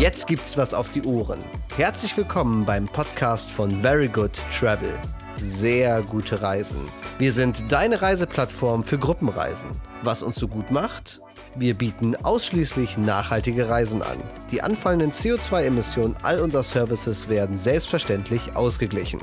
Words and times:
Jetzt 0.00 0.26
gibt's 0.26 0.56
was 0.56 0.72
auf 0.72 0.88
die 0.88 1.02
Ohren. 1.02 1.44
Herzlich 1.76 2.16
willkommen 2.16 2.64
beim 2.64 2.88
Podcast 2.88 3.50
von 3.50 3.82
Very 3.82 4.08
Good 4.08 4.32
Travel. 4.58 4.94
Sehr 5.36 6.00
gute 6.00 6.40
Reisen. 6.40 6.88
Wir 7.18 7.32
sind 7.32 7.70
deine 7.70 8.00
Reiseplattform 8.00 8.82
für 8.82 8.96
Gruppenreisen. 8.96 9.68
Was 10.00 10.22
uns 10.22 10.36
so 10.36 10.48
gut 10.48 10.70
macht? 10.70 11.20
Wir 11.54 11.74
bieten 11.74 12.16
ausschließlich 12.16 12.96
nachhaltige 12.96 13.68
Reisen 13.68 14.00
an. 14.00 14.16
Die 14.50 14.62
anfallenden 14.62 15.12
CO2-Emissionen 15.12 16.16
all 16.22 16.40
unserer 16.40 16.64
Services 16.64 17.28
werden 17.28 17.58
selbstverständlich 17.58 18.56
ausgeglichen. 18.56 19.20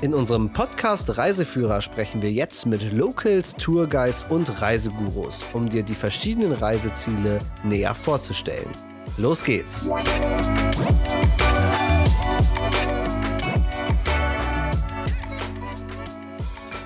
In 0.00 0.14
unserem 0.14 0.52
Podcast 0.52 1.18
Reiseführer 1.18 1.82
sprechen 1.82 2.22
wir 2.22 2.30
jetzt 2.30 2.66
mit 2.66 2.92
Locals, 2.92 3.56
Tourguides 3.56 4.26
und 4.28 4.62
Reisegurus, 4.62 5.44
um 5.52 5.68
dir 5.68 5.82
die 5.82 5.96
verschiedenen 5.96 6.52
Reiseziele 6.52 7.40
näher 7.64 7.96
vorzustellen. 7.96 8.70
Los 9.16 9.44
geht's! 9.44 9.90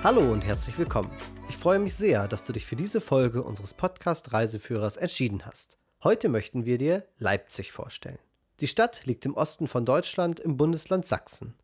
Hallo 0.03 0.33
und 0.33 0.45
herzlich 0.45 0.77
willkommen. 0.79 1.11
Ich 1.49 1.57
freue 1.57 1.79
mich 1.79 1.95
sehr, 1.95 2.29
dass 2.29 2.43
du 2.43 2.53
dich 2.53 2.67
für 2.67 2.77
diese 2.77 3.01
Folge 3.01 3.43
unseres 3.43 3.75
Podcast 3.75 4.33
Reiseführers 4.33 4.97
entschieden 4.97 5.47
hast. 5.47 5.79
Heute 6.03 6.29
möchten 6.29 6.65
wir 6.65 6.79
dir 6.79 7.07
Leipzig 7.19 7.73
vorstellen. 7.73 8.19
Die 8.61 8.67
Stadt 8.67 9.07
liegt 9.07 9.25
im 9.27 9.35
Osten 9.35 9.67
von 9.67 9.85
Deutschland 9.85 10.41
im 10.41 10.57
Bundesland 10.57 11.07
Sachsen. 11.07 11.55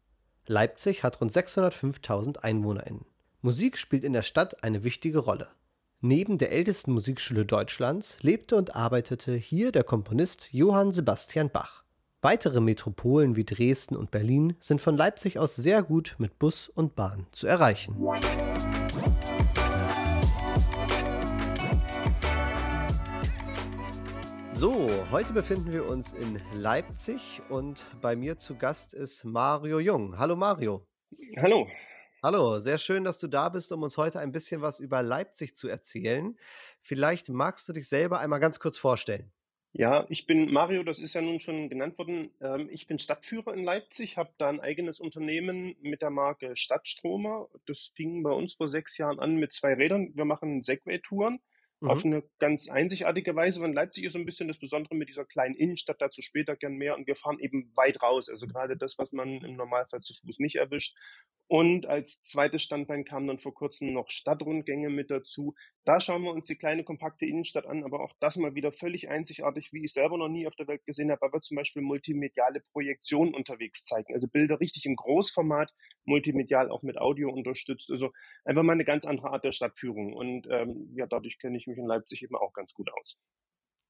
Leipzig 0.46 1.04
hat 1.04 1.20
rund 1.20 1.32
605.000 1.32 2.38
EinwohnerInnen. 2.38 3.04
Musik 3.42 3.78
spielt 3.78 4.04
in 4.04 4.12
der 4.12 4.22
Stadt 4.22 4.64
eine 4.64 4.84
wichtige 4.84 5.18
Rolle. 5.18 5.48
Neben 6.02 6.38
der 6.38 6.50
ältesten 6.50 6.92
Musikschule 6.94 7.44
Deutschlands 7.44 8.16
lebte 8.22 8.56
und 8.56 8.74
arbeitete 8.74 9.34
hier 9.34 9.70
der 9.70 9.84
Komponist 9.84 10.48
Johann 10.50 10.92
Sebastian 10.92 11.50
Bach. 11.50 11.84
Weitere 12.22 12.62
Metropolen 12.62 13.36
wie 13.36 13.44
Dresden 13.44 13.96
und 13.96 14.10
Berlin 14.10 14.56
sind 14.60 14.80
von 14.80 14.96
Leipzig 14.96 15.38
aus 15.38 15.56
sehr 15.56 15.82
gut 15.82 16.14
mit 16.16 16.38
Bus 16.38 16.70
und 16.70 16.96
Bahn 16.96 17.26
zu 17.32 17.46
erreichen. 17.46 17.96
So, 24.54 24.90
heute 25.10 25.34
befinden 25.34 25.70
wir 25.70 25.86
uns 25.86 26.14
in 26.14 26.40
Leipzig 26.54 27.42
und 27.50 27.84
bei 28.00 28.16
mir 28.16 28.38
zu 28.38 28.56
Gast 28.56 28.94
ist 28.94 29.26
Mario 29.26 29.78
Jung. 29.78 30.18
Hallo 30.18 30.34
Mario. 30.34 30.86
Hallo. 31.36 31.66
Hallo, 32.22 32.58
sehr 32.58 32.76
schön, 32.76 33.04
dass 33.04 33.18
du 33.18 33.28
da 33.28 33.48
bist, 33.48 33.72
um 33.72 33.82
uns 33.82 33.96
heute 33.96 34.20
ein 34.20 34.30
bisschen 34.30 34.60
was 34.60 34.78
über 34.78 35.02
Leipzig 35.02 35.56
zu 35.56 35.68
erzählen. 35.68 36.38
Vielleicht 36.82 37.30
magst 37.30 37.66
du 37.66 37.72
dich 37.72 37.88
selber 37.88 38.20
einmal 38.20 38.40
ganz 38.40 38.60
kurz 38.60 38.76
vorstellen. 38.76 39.32
Ja, 39.72 40.04
ich 40.10 40.26
bin 40.26 40.52
Mario, 40.52 40.82
das 40.82 40.98
ist 40.98 41.14
ja 41.14 41.22
nun 41.22 41.40
schon 41.40 41.70
genannt 41.70 41.96
worden. 41.96 42.30
Ähm, 42.42 42.68
ich 42.70 42.86
bin 42.86 42.98
Stadtführer 42.98 43.54
in 43.54 43.64
Leipzig, 43.64 44.18
habe 44.18 44.34
da 44.36 44.50
ein 44.50 44.60
eigenes 44.60 45.00
Unternehmen 45.00 45.76
mit 45.80 46.02
der 46.02 46.10
Marke 46.10 46.58
Stadtstromer. 46.58 47.48
Das 47.64 47.92
fing 47.96 48.22
bei 48.22 48.32
uns 48.32 48.52
vor 48.52 48.68
sechs 48.68 48.98
Jahren 48.98 49.18
an 49.18 49.36
mit 49.36 49.54
zwei 49.54 49.72
Rädern. 49.72 50.10
Wir 50.14 50.26
machen 50.26 50.62
Segway-Touren 50.62 51.40
auf 51.82 52.04
mhm. 52.04 52.12
eine 52.12 52.22
ganz 52.38 52.68
einzigartige 52.68 53.34
Weise. 53.34 53.62
Und 53.62 53.72
Leipzig 53.72 54.04
ist 54.04 54.12
so 54.12 54.18
ein 54.18 54.26
bisschen 54.26 54.48
das 54.48 54.58
Besondere 54.58 54.94
mit 54.94 55.08
dieser 55.08 55.24
kleinen 55.24 55.54
Innenstadt, 55.54 56.00
dazu 56.00 56.22
später 56.22 56.56
gern 56.56 56.74
mehr. 56.74 56.96
Und 56.96 57.06
wir 57.06 57.16
fahren 57.16 57.38
eben 57.40 57.72
weit 57.74 58.02
raus. 58.02 58.28
Also 58.28 58.46
gerade 58.46 58.76
das, 58.76 58.98
was 58.98 59.12
man 59.12 59.42
im 59.42 59.56
Normalfall 59.56 60.00
zu 60.00 60.14
Fuß 60.14 60.38
nicht 60.38 60.56
erwischt. 60.56 60.96
Und 61.46 61.86
als 61.86 62.22
zweites 62.22 62.62
Standbein 62.62 63.04
kamen 63.04 63.26
dann 63.26 63.40
vor 63.40 63.52
kurzem 63.52 63.92
noch 63.92 64.08
Stadtrundgänge 64.08 64.88
mit 64.88 65.10
dazu. 65.10 65.54
Da 65.84 65.98
schauen 65.98 66.22
wir 66.22 66.32
uns 66.32 66.44
die 66.44 66.54
kleine, 66.54 66.84
kompakte 66.84 67.26
Innenstadt 67.26 67.66
an, 67.66 67.82
aber 67.82 68.04
auch 68.04 68.12
das 68.20 68.36
mal 68.36 68.54
wieder 68.54 68.70
völlig 68.70 69.08
einzigartig, 69.08 69.72
wie 69.72 69.84
ich 69.84 69.92
selber 69.92 70.16
noch 70.16 70.28
nie 70.28 70.46
auf 70.46 70.54
der 70.54 70.68
Welt 70.68 70.84
gesehen 70.84 71.10
habe, 71.10 71.22
weil 71.22 71.32
wir 71.32 71.40
zum 71.40 71.56
Beispiel 71.56 71.82
multimediale 71.82 72.60
Projektionen 72.72 73.34
unterwegs 73.34 73.82
zeigen. 73.82 74.14
Also 74.14 74.28
Bilder 74.28 74.60
richtig 74.60 74.86
im 74.86 74.94
Großformat, 74.94 75.72
multimedial 76.04 76.70
auch 76.70 76.82
mit 76.82 76.98
Audio 76.98 77.32
unterstützt. 77.32 77.90
Also 77.90 78.12
einfach 78.44 78.62
mal 78.62 78.74
eine 78.74 78.84
ganz 78.84 79.04
andere 79.04 79.30
Art 79.30 79.42
der 79.44 79.52
Stadtführung. 79.52 80.12
Und 80.12 80.46
ähm, 80.50 80.92
ja, 80.94 81.06
dadurch 81.06 81.38
kenne 81.38 81.56
ich 81.56 81.66
mich 81.70 81.78
in 81.78 81.86
Leipzig 81.86 82.22
eben 82.22 82.36
auch 82.36 82.52
ganz 82.52 82.74
gut 82.74 82.90
aus. 82.92 83.20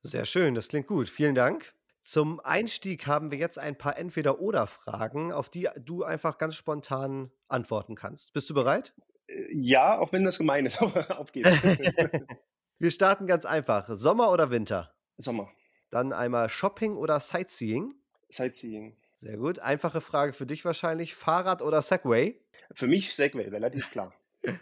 Sehr 0.03 0.25
schön, 0.25 0.55
das 0.55 0.69
klingt 0.69 0.87
gut. 0.87 1.09
Vielen 1.09 1.35
Dank. 1.35 1.75
Zum 2.03 2.41
Einstieg 2.41 3.07
haben 3.07 3.31
wir 3.31 3.39
jetzt 3.39 3.59
ein 3.59 3.77
paar 3.77 3.99
Entweder-Oder-Fragen, 3.99 5.33
auf 5.33 5.51
die 5.51 5.69
du 5.79 6.03
einfach 6.03 6.39
ganz 6.39 6.55
spontan 6.55 7.31
antworten 7.49 7.95
kannst. 7.95 8.33
Bist 8.33 8.49
du 8.49 8.55
bereit? 8.55 8.95
Äh, 9.27 9.47
ja, 9.53 9.99
auch 9.99 10.13
wenn 10.13 10.25
das 10.25 10.39
gemein 10.39 10.67
ist, 10.67 10.81
auf 11.11 11.33
geht's. 11.33 11.51
wir 12.79 12.91
starten 12.91 13.27
ganz 13.27 13.45
einfach. 13.45 13.89
Sommer 13.91 14.33
oder 14.33 14.51
Winter? 14.51 14.95
Sommer. 15.19 15.51
Dann 15.91 16.13
einmal 16.13 16.49
Shopping 16.49 16.97
oder 16.97 17.21
Sightseeing? 17.21 17.95
Sightseeing. 18.31 18.97
Sehr 19.19 19.37
gut. 19.37 19.59
Einfache 19.59 20.01
Frage 20.01 20.33
für 20.33 20.47
dich 20.47 20.65
wahrscheinlich. 20.65 21.15
Fahrrad 21.15 21.61
oder 21.61 21.83
Segway? 21.83 22.41
Für 22.75 22.87
mich 22.87 23.15
Segway, 23.15 23.49
relativ 23.49 23.91
klar. 23.91 24.15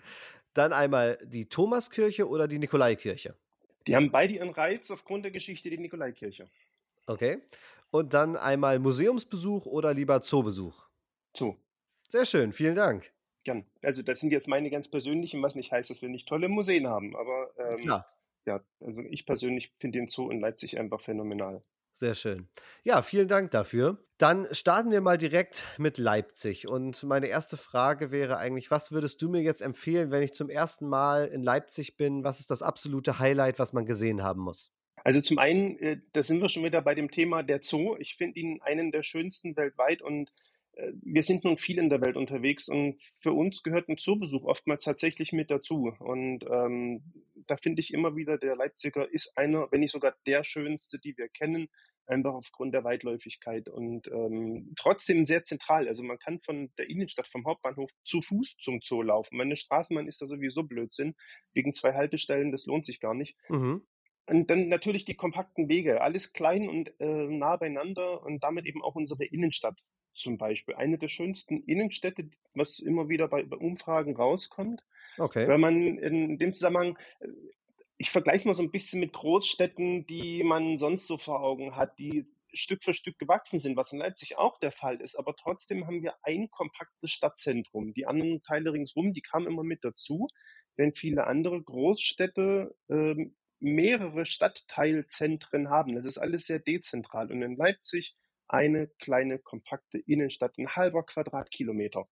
Dann 0.55 0.73
einmal 0.73 1.19
die 1.25 1.47
Thomaskirche 1.47 2.29
oder 2.29 2.49
die 2.49 2.59
Nikolaikirche? 2.59 3.35
Die 3.87 3.97
haben 3.97 4.11
beide 4.11 4.35
ihren 4.35 4.51
Reiz 4.51 4.91
aufgrund 4.91 5.25
der 5.25 5.33
Geschichte 5.33 5.71
die 5.71 5.79
Nikolaikirche. 5.79 6.49
Okay. 7.07 7.39
Und 7.91 8.13
dann 8.13 8.37
einmal 8.37 8.79
Museumsbesuch 8.79 9.65
oder 9.67 9.95
lieber 9.95 10.21
Zoobesuch? 10.21 10.87
Zoo. 11.35 11.57
Sehr 12.09 12.27
schön, 12.27 12.53
vielen 12.53 12.75
Dank. 12.75 13.11
Gern. 13.45 13.65
Also 13.83 14.03
das 14.03 14.21
sind 14.21 14.31
jetzt 14.31 14.49
meine 14.49 14.69
ganz 14.71 14.89
persönlichen, 14.89 15.43
was 15.43 15.55
nicht 15.55 15.73
heißt, 15.73 15.89
dass 15.89 16.03
wir 16.03 16.09
nicht 16.09 16.29
tolle 16.29 16.49
Museen 16.49 16.87
haben, 16.87 17.17
aber 17.17 17.51
ähm, 17.59 18.03
ja, 18.45 18.63
also 18.81 19.03
ich 19.03 19.27
persönlich 19.27 19.73
finde 19.79 19.99
den 19.99 20.09
Zoo 20.09 20.31
in 20.31 20.41
Leipzig 20.41 20.79
einfach 20.79 21.01
phänomenal. 21.01 21.63
Sehr 21.99 22.15
schön. 22.15 22.47
Ja, 22.85 23.03
vielen 23.03 23.27
Dank 23.27 23.51
dafür. 23.51 23.99
Dann 24.19 24.47
starten 24.53 24.93
wir 24.93 25.01
mal 25.01 25.19
direkt 25.19 25.65
mit 25.79 25.99
Leipzig. 25.99 26.69
Und 26.69 27.03
meine 27.03 27.27
erste 27.27 27.57
Frage 27.57 28.13
wäre 28.13 28.37
eigentlich, 28.37 28.71
was 28.71 28.93
würdest 28.93 29.21
du 29.21 29.29
mir 29.29 29.43
jetzt 29.43 29.63
empfehlen, 29.63 30.13
wenn 30.13 30.23
ich 30.23 30.33
zum 30.33 30.49
ersten 30.49 30.87
Mal 30.87 31.27
in 31.27 31.43
Leipzig 31.43 31.97
bin? 31.97 32.23
Was 32.23 32.39
ist 32.39 32.53
das 32.53 32.63
absolute 32.63 33.19
Highlight, 33.19 33.59
was 33.59 33.73
man 33.73 33.85
gesehen 33.85 34.23
haben 34.23 34.43
muss? 34.43 34.73
Also 35.03 35.21
zum 35.21 35.39
einen, 35.39 35.77
äh, 35.81 35.99
da 36.13 36.23
sind 36.23 36.41
wir 36.41 36.49
schon 36.49 36.63
wieder 36.63 36.83
bei 36.83 36.95
dem 36.95 37.11
Thema 37.11 37.43
der 37.43 37.61
Zoo. 37.65 37.97
Ich 37.99 38.15
finde 38.15 38.39
ihn 38.39 38.61
einen 38.63 38.93
der 38.93 39.03
schönsten 39.03 39.57
weltweit 39.57 40.01
und 40.01 40.33
äh, 40.75 40.93
wir 41.03 41.25
sind 41.25 41.43
nun 41.43 41.59
viel 41.59 41.79
in 41.79 41.91
der 41.91 42.01
Welt 42.01 42.17
unterwegs 42.17 42.69
und 42.69 43.01
für 43.19 43.33
uns 43.33 43.65
gehört 43.65 43.89
ein 43.89 43.99
Zoobesuch 43.99 44.45
oftmals 44.45 44.85
tatsächlich 44.85 45.33
mit 45.33 45.51
dazu. 45.51 45.93
Und 45.99 46.45
ähm, 46.49 47.03
da 47.51 47.57
finde 47.57 47.81
ich 47.81 47.93
immer 47.93 48.17
wieder, 48.17 48.39
der 48.39 48.57
Leipziger 48.57 49.11
ist 49.13 49.37
einer, 49.37 49.69
wenn 49.71 49.81
nicht 49.81 49.93
sogar 49.93 50.15
der 50.27 50.45
schönste, 50.45 50.99
die 50.99 51.17
wir 51.17 51.29
kennen, 51.29 51.69
einfach 52.09 52.33
aufgrund 52.33 52.75
der 52.75 52.85
Weitläufigkeit 52.85 53.69
und 53.69 54.09
ähm, 54.09 54.73
trotzdem 54.77 55.27
sehr 55.27 55.45
zentral. 55.45 55.89
Also 55.89 56.03
man 56.03 56.19
kann 56.19 56.41
von 56.41 56.71
der 56.79 56.89
Innenstadt, 56.89 57.29
vom 57.29 57.45
Hauptbahnhof 57.47 57.91
zu 58.05 58.21
Fuß 58.21 58.57
zum 58.61 58.81
Zoo 58.83 59.03
laufen. 59.03 59.37
Meine 59.37 59.57
Straßenbahn 59.57 60.09
ist 60.09 60.23
da 60.23 60.27
sowieso 60.27 60.63
Blödsinn. 60.63 61.15
Wegen 61.53 61.75
zwei 61.75 61.95
Haltestellen, 61.95 62.51
das 62.51 62.67
lohnt 62.67 62.87
sich 62.87 63.01
gar 63.01 63.15
nicht. 63.15 63.37
Mhm. 63.49 63.87
Und 64.27 64.51
dann 64.51 64.69
natürlich 64.69 65.05
die 65.05 65.17
kompakten 65.17 65.69
Wege, 65.69 66.03
alles 66.03 66.33
klein 66.33 66.69
und 66.69 66.93
äh, 67.01 67.27
nah 67.29 67.57
beieinander 67.57 68.23
und 68.23 68.43
damit 68.43 68.67
eben 68.67 68.83
auch 68.83 68.95
unsere 68.95 69.25
Innenstadt 69.25 69.81
zum 70.13 70.37
Beispiel. 70.37 70.75
Eine 70.75 70.99
der 70.99 71.09
schönsten 71.09 71.63
Innenstädte, 71.63 72.29
was 72.55 72.79
immer 72.79 73.09
wieder 73.09 73.29
bei, 73.29 73.43
bei 73.45 73.57
Umfragen 73.57 74.17
rauskommt. 74.17 74.83
Okay. 75.19 75.49
Wenn 75.49 75.61
man 75.61 75.99
in 75.99 76.39
dem 76.39 76.55
Zusammenhang, 76.55 76.99
äh, 77.21 77.29
ich 77.97 78.11
vergleiche 78.11 78.47
mal 78.47 78.55
so 78.55 78.63
ein 78.63 78.71
bisschen 78.71 79.01
mit 79.01 79.13
Großstädten, 79.13 80.07
die 80.07 80.45
man 80.45 80.79
sonst 80.79 81.07
so 81.07 81.19
vor 81.19 81.43
Augen 81.43 81.75
hat, 81.77 81.99
die 81.99 82.27
Stück 82.55 82.85
für 82.85 82.95
Stück 82.95 83.19
gewachsen 83.19 83.61
sind, 83.61 83.77
was 83.77 83.93
in 83.93 83.99
Leipzig 83.99 84.39
auch 84.39 84.59
der 84.59 84.73
Fall 84.73 85.01
ist. 85.01 85.17
Aber 85.17 85.35
trotzdem 85.35 85.87
haben 85.87 86.03
wir 86.03 86.15
ein 86.23 86.51
kompaktes 86.51 87.11
Stadtzentrum. 87.11 87.93
Die 87.95 88.07
anderen 88.07 88.43
Teile 88.43 88.73
ringsrum, 88.73 89.13
die 89.13 89.21
kamen 89.21 89.47
immer 89.47 89.65
mit 89.65 89.85
dazu, 89.85 90.29
während 90.77 90.99
viele 90.99 91.27
andere 91.27 91.63
Großstädte 91.63 92.75
ähm, 92.89 93.37
mehrere 93.61 94.25
Stadtteilzentren 94.25 95.69
haben. 95.69 95.97
Das 95.97 96.07
ist 96.07 96.19
alles 96.19 96.47
sehr 96.47 96.61
dezentral. 96.61 97.31
Und 97.31 97.43
in 97.43 97.57
Leipzig 97.57 98.17
eine 98.47 98.89
kleine, 98.99 99.39
kompakte 99.39 99.99
Innenstadt, 99.99 100.57
ein 100.59 100.75
halber 100.75 101.05
Quadratkilometer. 101.05 102.09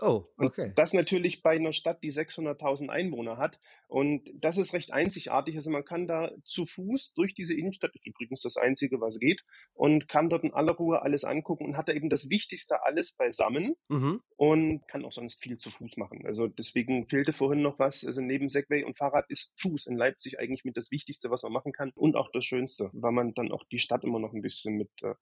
Oh, 0.00 0.26
okay. 0.36 0.68
Und 0.68 0.78
das 0.78 0.92
natürlich 0.92 1.42
bei 1.42 1.56
einer 1.56 1.72
Stadt, 1.72 2.02
die 2.04 2.12
600.000 2.12 2.88
Einwohner 2.88 3.36
hat. 3.36 3.58
Und 3.88 4.30
das 4.34 4.56
ist 4.56 4.72
recht 4.72 4.92
einzigartig. 4.92 5.56
Also 5.56 5.70
man 5.70 5.84
kann 5.84 6.06
da 6.06 6.30
zu 6.44 6.66
Fuß 6.66 7.14
durch 7.14 7.34
diese 7.34 7.54
Innenstadt, 7.54 7.94
ist 7.94 8.06
übrigens 8.06 8.42
das 8.42 8.56
Einzige, 8.56 9.00
was 9.00 9.18
geht, 9.18 9.42
und 9.74 10.08
kann 10.08 10.28
dort 10.28 10.44
in 10.44 10.52
aller 10.52 10.74
Ruhe 10.74 11.02
alles 11.02 11.24
angucken 11.24 11.64
und 11.64 11.76
hat 11.76 11.88
da 11.88 11.92
eben 11.92 12.10
das 12.10 12.30
Wichtigste 12.30 12.84
alles 12.84 13.14
beisammen 13.16 13.74
mhm. 13.88 14.20
und 14.36 14.86
kann 14.86 15.04
auch 15.04 15.12
sonst 15.12 15.42
viel 15.42 15.56
zu 15.56 15.70
Fuß 15.70 15.96
machen. 15.96 16.24
Also 16.26 16.46
deswegen 16.46 17.08
fehlte 17.08 17.32
vorhin 17.32 17.62
noch 17.62 17.78
was. 17.78 18.04
Also 18.04 18.20
neben 18.20 18.48
Segway 18.48 18.84
und 18.84 18.96
Fahrrad 18.96 19.28
ist 19.28 19.52
Fuß 19.60 19.86
in 19.86 19.96
Leipzig 19.96 20.38
eigentlich 20.38 20.64
mit 20.64 20.76
das 20.76 20.92
Wichtigste, 20.92 21.30
was 21.30 21.42
man 21.42 21.52
machen 21.52 21.72
kann 21.72 21.90
und 21.94 22.14
auch 22.14 22.30
das 22.32 22.44
Schönste, 22.44 22.90
weil 22.92 23.12
man 23.12 23.34
dann 23.34 23.50
auch 23.50 23.64
die 23.72 23.80
Stadt 23.80 24.04
immer 24.04 24.20
noch 24.20 24.32
ein 24.32 24.42
bisschen 24.42 24.76
mit 24.76 24.90
äh, 25.02 25.14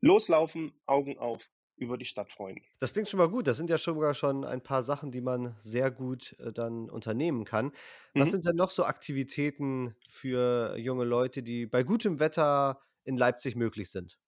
loslaufen, 0.00 0.72
Augen 0.86 1.18
auf, 1.18 1.50
über 1.76 1.98
die 1.98 2.04
Stadt 2.04 2.32
freuen. 2.32 2.60
Das 2.78 2.92
klingt 2.92 3.08
schon 3.08 3.18
mal 3.18 3.28
gut. 3.28 3.46
Das 3.46 3.56
sind 3.56 3.70
ja 3.70 3.78
sogar 3.78 4.14
schon 4.14 4.44
ein 4.44 4.62
paar 4.62 4.82
Sachen, 4.82 5.12
die 5.12 5.20
man 5.20 5.56
sehr 5.60 5.90
gut 5.90 6.36
äh, 6.38 6.52
dann 6.52 6.88
unternehmen 6.90 7.44
kann. 7.44 7.72
Was 8.14 8.28
mhm. 8.28 8.32
sind 8.32 8.46
denn 8.46 8.56
noch 8.56 8.70
so 8.70 8.84
Aktivitäten 8.84 9.94
für 10.08 10.76
junge 10.78 11.04
Leute, 11.04 11.42
die 11.42 11.66
bei 11.66 11.82
gutem 11.82 12.18
Wetter 12.18 12.80
in 13.04 13.16
Leipzig 13.16 13.56
möglich 13.56 13.90
sind? 13.90 14.18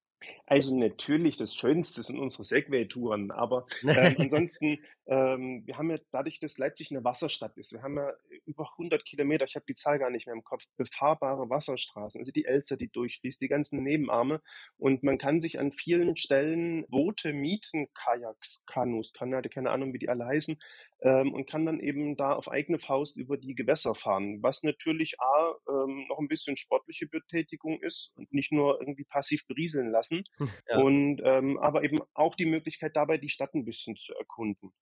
Also 0.50 0.74
natürlich, 0.74 1.36
das 1.36 1.54
Schönste 1.54 2.02
sind 2.02 2.18
unsere 2.18 2.42
Segway-Touren, 2.42 3.30
aber 3.30 3.66
ähm, 3.82 4.14
ansonsten, 4.18 4.78
ähm, 5.06 5.62
wir 5.66 5.76
haben 5.76 5.90
ja 5.90 5.98
dadurch, 6.10 6.38
dass 6.40 6.56
Leipzig 6.56 6.90
eine 6.90 7.04
Wasserstadt 7.04 7.54
ist, 7.58 7.72
wir 7.72 7.82
haben 7.82 7.96
ja 7.96 8.10
über 8.46 8.66
100 8.72 9.04
Kilometer, 9.04 9.44
ich 9.44 9.56
habe 9.56 9.66
die 9.68 9.74
Zahl 9.74 9.98
gar 9.98 10.08
nicht 10.08 10.26
mehr 10.26 10.34
im 10.34 10.44
Kopf, 10.44 10.64
befahrbare 10.78 11.50
Wasserstraßen, 11.50 12.18
also 12.18 12.32
die 12.32 12.46
Elster, 12.46 12.78
die 12.78 12.88
durchfließt, 12.88 13.40
die 13.42 13.48
ganzen 13.48 13.82
Nebenarme. 13.82 14.40
Und 14.78 15.02
man 15.02 15.18
kann 15.18 15.42
sich 15.42 15.58
an 15.60 15.70
vielen 15.70 16.16
Stellen 16.16 16.86
Boote 16.88 17.34
mieten, 17.34 17.88
Kajaks, 17.92 18.64
Kanus, 18.64 19.12
keine, 19.12 19.42
keine 19.42 19.70
Ahnung, 19.70 19.92
wie 19.92 19.98
die 19.98 20.08
alle 20.08 20.24
heißen, 20.24 20.58
ähm, 21.02 21.32
und 21.32 21.48
kann 21.48 21.66
dann 21.66 21.78
eben 21.78 22.16
da 22.16 22.32
auf 22.32 22.50
eigene 22.50 22.78
Faust 22.78 23.16
über 23.16 23.36
die 23.36 23.54
Gewässer 23.54 23.94
fahren, 23.94 24.42
was 24.42 24.62
natürlich 24.62 25.20
A, 25.20 25.54
ähm, 25.68 26.06
noch 26.08 26.18
ein 26.18 26.28
bisschen 26.28 26.56
sportliche 26.56 27.06
Betätigung 27.06 27.80
ist 27.82 28.12
und 28.16 28.32
nicht 28.32 28.50
nur 28.50 28.80
irgendwie 28.80 29.04
passiv 29.04 29.46
berieseln 29.46 29.90
lassen 29.90 30.24
ja. 30.68 30.78
und 30.78 31.20
ähm, 31.24 31.58
aber 31.58 31.84
eben 31.84 31.98
auch 32.14 32.34
die 32.34 32.46
Möglichkeit 32.46 32.96
dabei, 32.96 33.18
die 33.18 33.30
Stadt 33.30 33.54
ein 33.54 33.64
bisschen 33.64 33.96
zu 33.96 34.14
erkunden. 34.14 34.72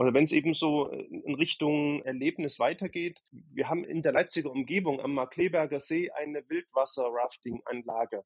Oder 0.00 0.14
wenn 0.14 0.24
es 0.24 0.32
eben 0.32 0.54
so 0.54 0.88
in 0.88 1.34
Richtung 1.34 2.02
Erlebnis 2.04 2.58
weitergeht, 2.58 3.20
wir 3.30 3.68
haben 3.68 3.84
in 3.84 4.00
der 4.00 4.12
Leipziger 4.12 4.50
Umgebung 4.50 4.98
am 4.98 5.12
Markleberger 5.12 5.82
See 5.82 6.10
eine 6.10 6.42
Wildwasser-Rafting-Anlage. 6.48 8.24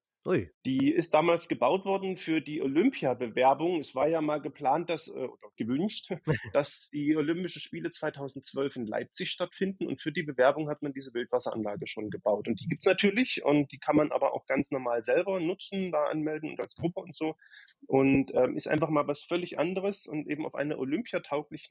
Die 0.64 0.90
ist 0.90 1.12
damals 1.12 1.48
gebaut 1.48 1.84
worden 1.84 2.16
für 2.16 2.40
die 2.40 2.62
Olympiabewerbung. 2.62 3.80
Es 3.80 3.94
war 3.94 4.08
ja 4.08 4.22
mal 4.22 4.40
geplant, 4.40 4.88
dass, 4.88 5.08
äh, 5.08 5.18
oder 5.18 5.50
gewünscht, 5.56 6.10
dass 6.54 6.88
die 6.92 7.14
Olympischen 7.14 7.60
Spiele 7.60 7.90
2012 7.90 8.76
in 8.76 8.86
Leipzig 8.86 9.30
stattfinden. 9.30 9.86
Und 9.86 10.00
für 10.00 10.12
die 10.12 10.22
Bewerbung 10.22 10.70
hat 10.70 10.80
man 10.80 10.94
diese 10.94 11.12
Wildwasseranlage 11.12 11.86
schon 11.86 12.08
gebaut. 12.08 12.48
Und 12.48 12.58
die 12.58 12.68
gibt's 12.68 12.86
natürlich 12.86 13.44
und 13.44 13.70
die 13.70 13.78
kann 13.78 13.96
man 13.96 14.12
aber 14.12 14.32
auch 14.32 14.46
ganz 14.46 14.70
normal 14.70 15.04
selber 15.04 15.40
nutzen, 15.40 15.92
da 15.92 16.04
anmelden 16.04 16.50
und 16.50 16.60
als 16.60 16.74
Gruppe 16.74 17.00
und 17.00 17.14
so. 17.14 17.36
Und 17.86 18.32
ähm, 18.34 18.56
ist 18.56 18.68
einfach 18.68 18.88
mal 18.88 19.06
was 19.06 19.24
völlig 19.24 19.58
anderes 19.58 20.06
und 20.06 20.26
eben 20.26 20.46
auf 20.46 20.54
einer 20.54 20.78